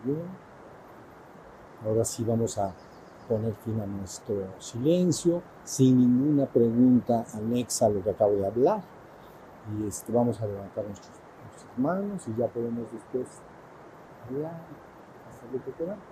[0.05, 0.39] Muy bien.
[1.99, 2.73] Ahora sí vamos a
[3.29, 8.85] poner fin a nuestro silencio, sin ninguna pregunta anexa a lo que acabo de hablar.
[9.77, 13.27] Y este, vamos a levantar nuestros- nuestras manos y ya podemos después
[14.29, 14.61] hablar
[15.29, 16.05] hasta lo que queramos.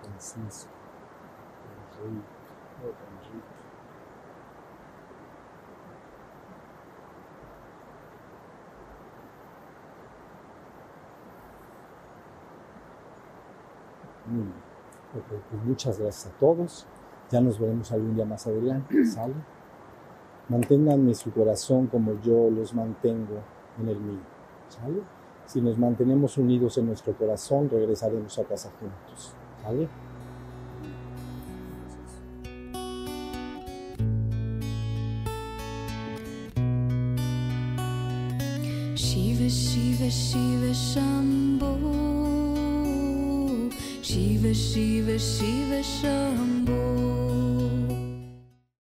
[0.00, 0.70] Francisco,
[2.04, 2.28] Enrique,
[2.78, 3.63] Enrique.
[14.34, 14.64] Muy bien.
[15.16, 16.86] Ok, pues muchas gracias a todos.
[17.30, 19.34] Ya nos veremos algún día más adelante, ¿sale?
[20.48, 23.38] Manténganme su corazón como yo los mantengo
[23.80, 24.20] en el mío,
[24.68, 25.00] ¿sale?
[25.46, 29.88] Si nos mantenemos unidos en nuestro corazón, regresaremos a casa juntos, ¿sale?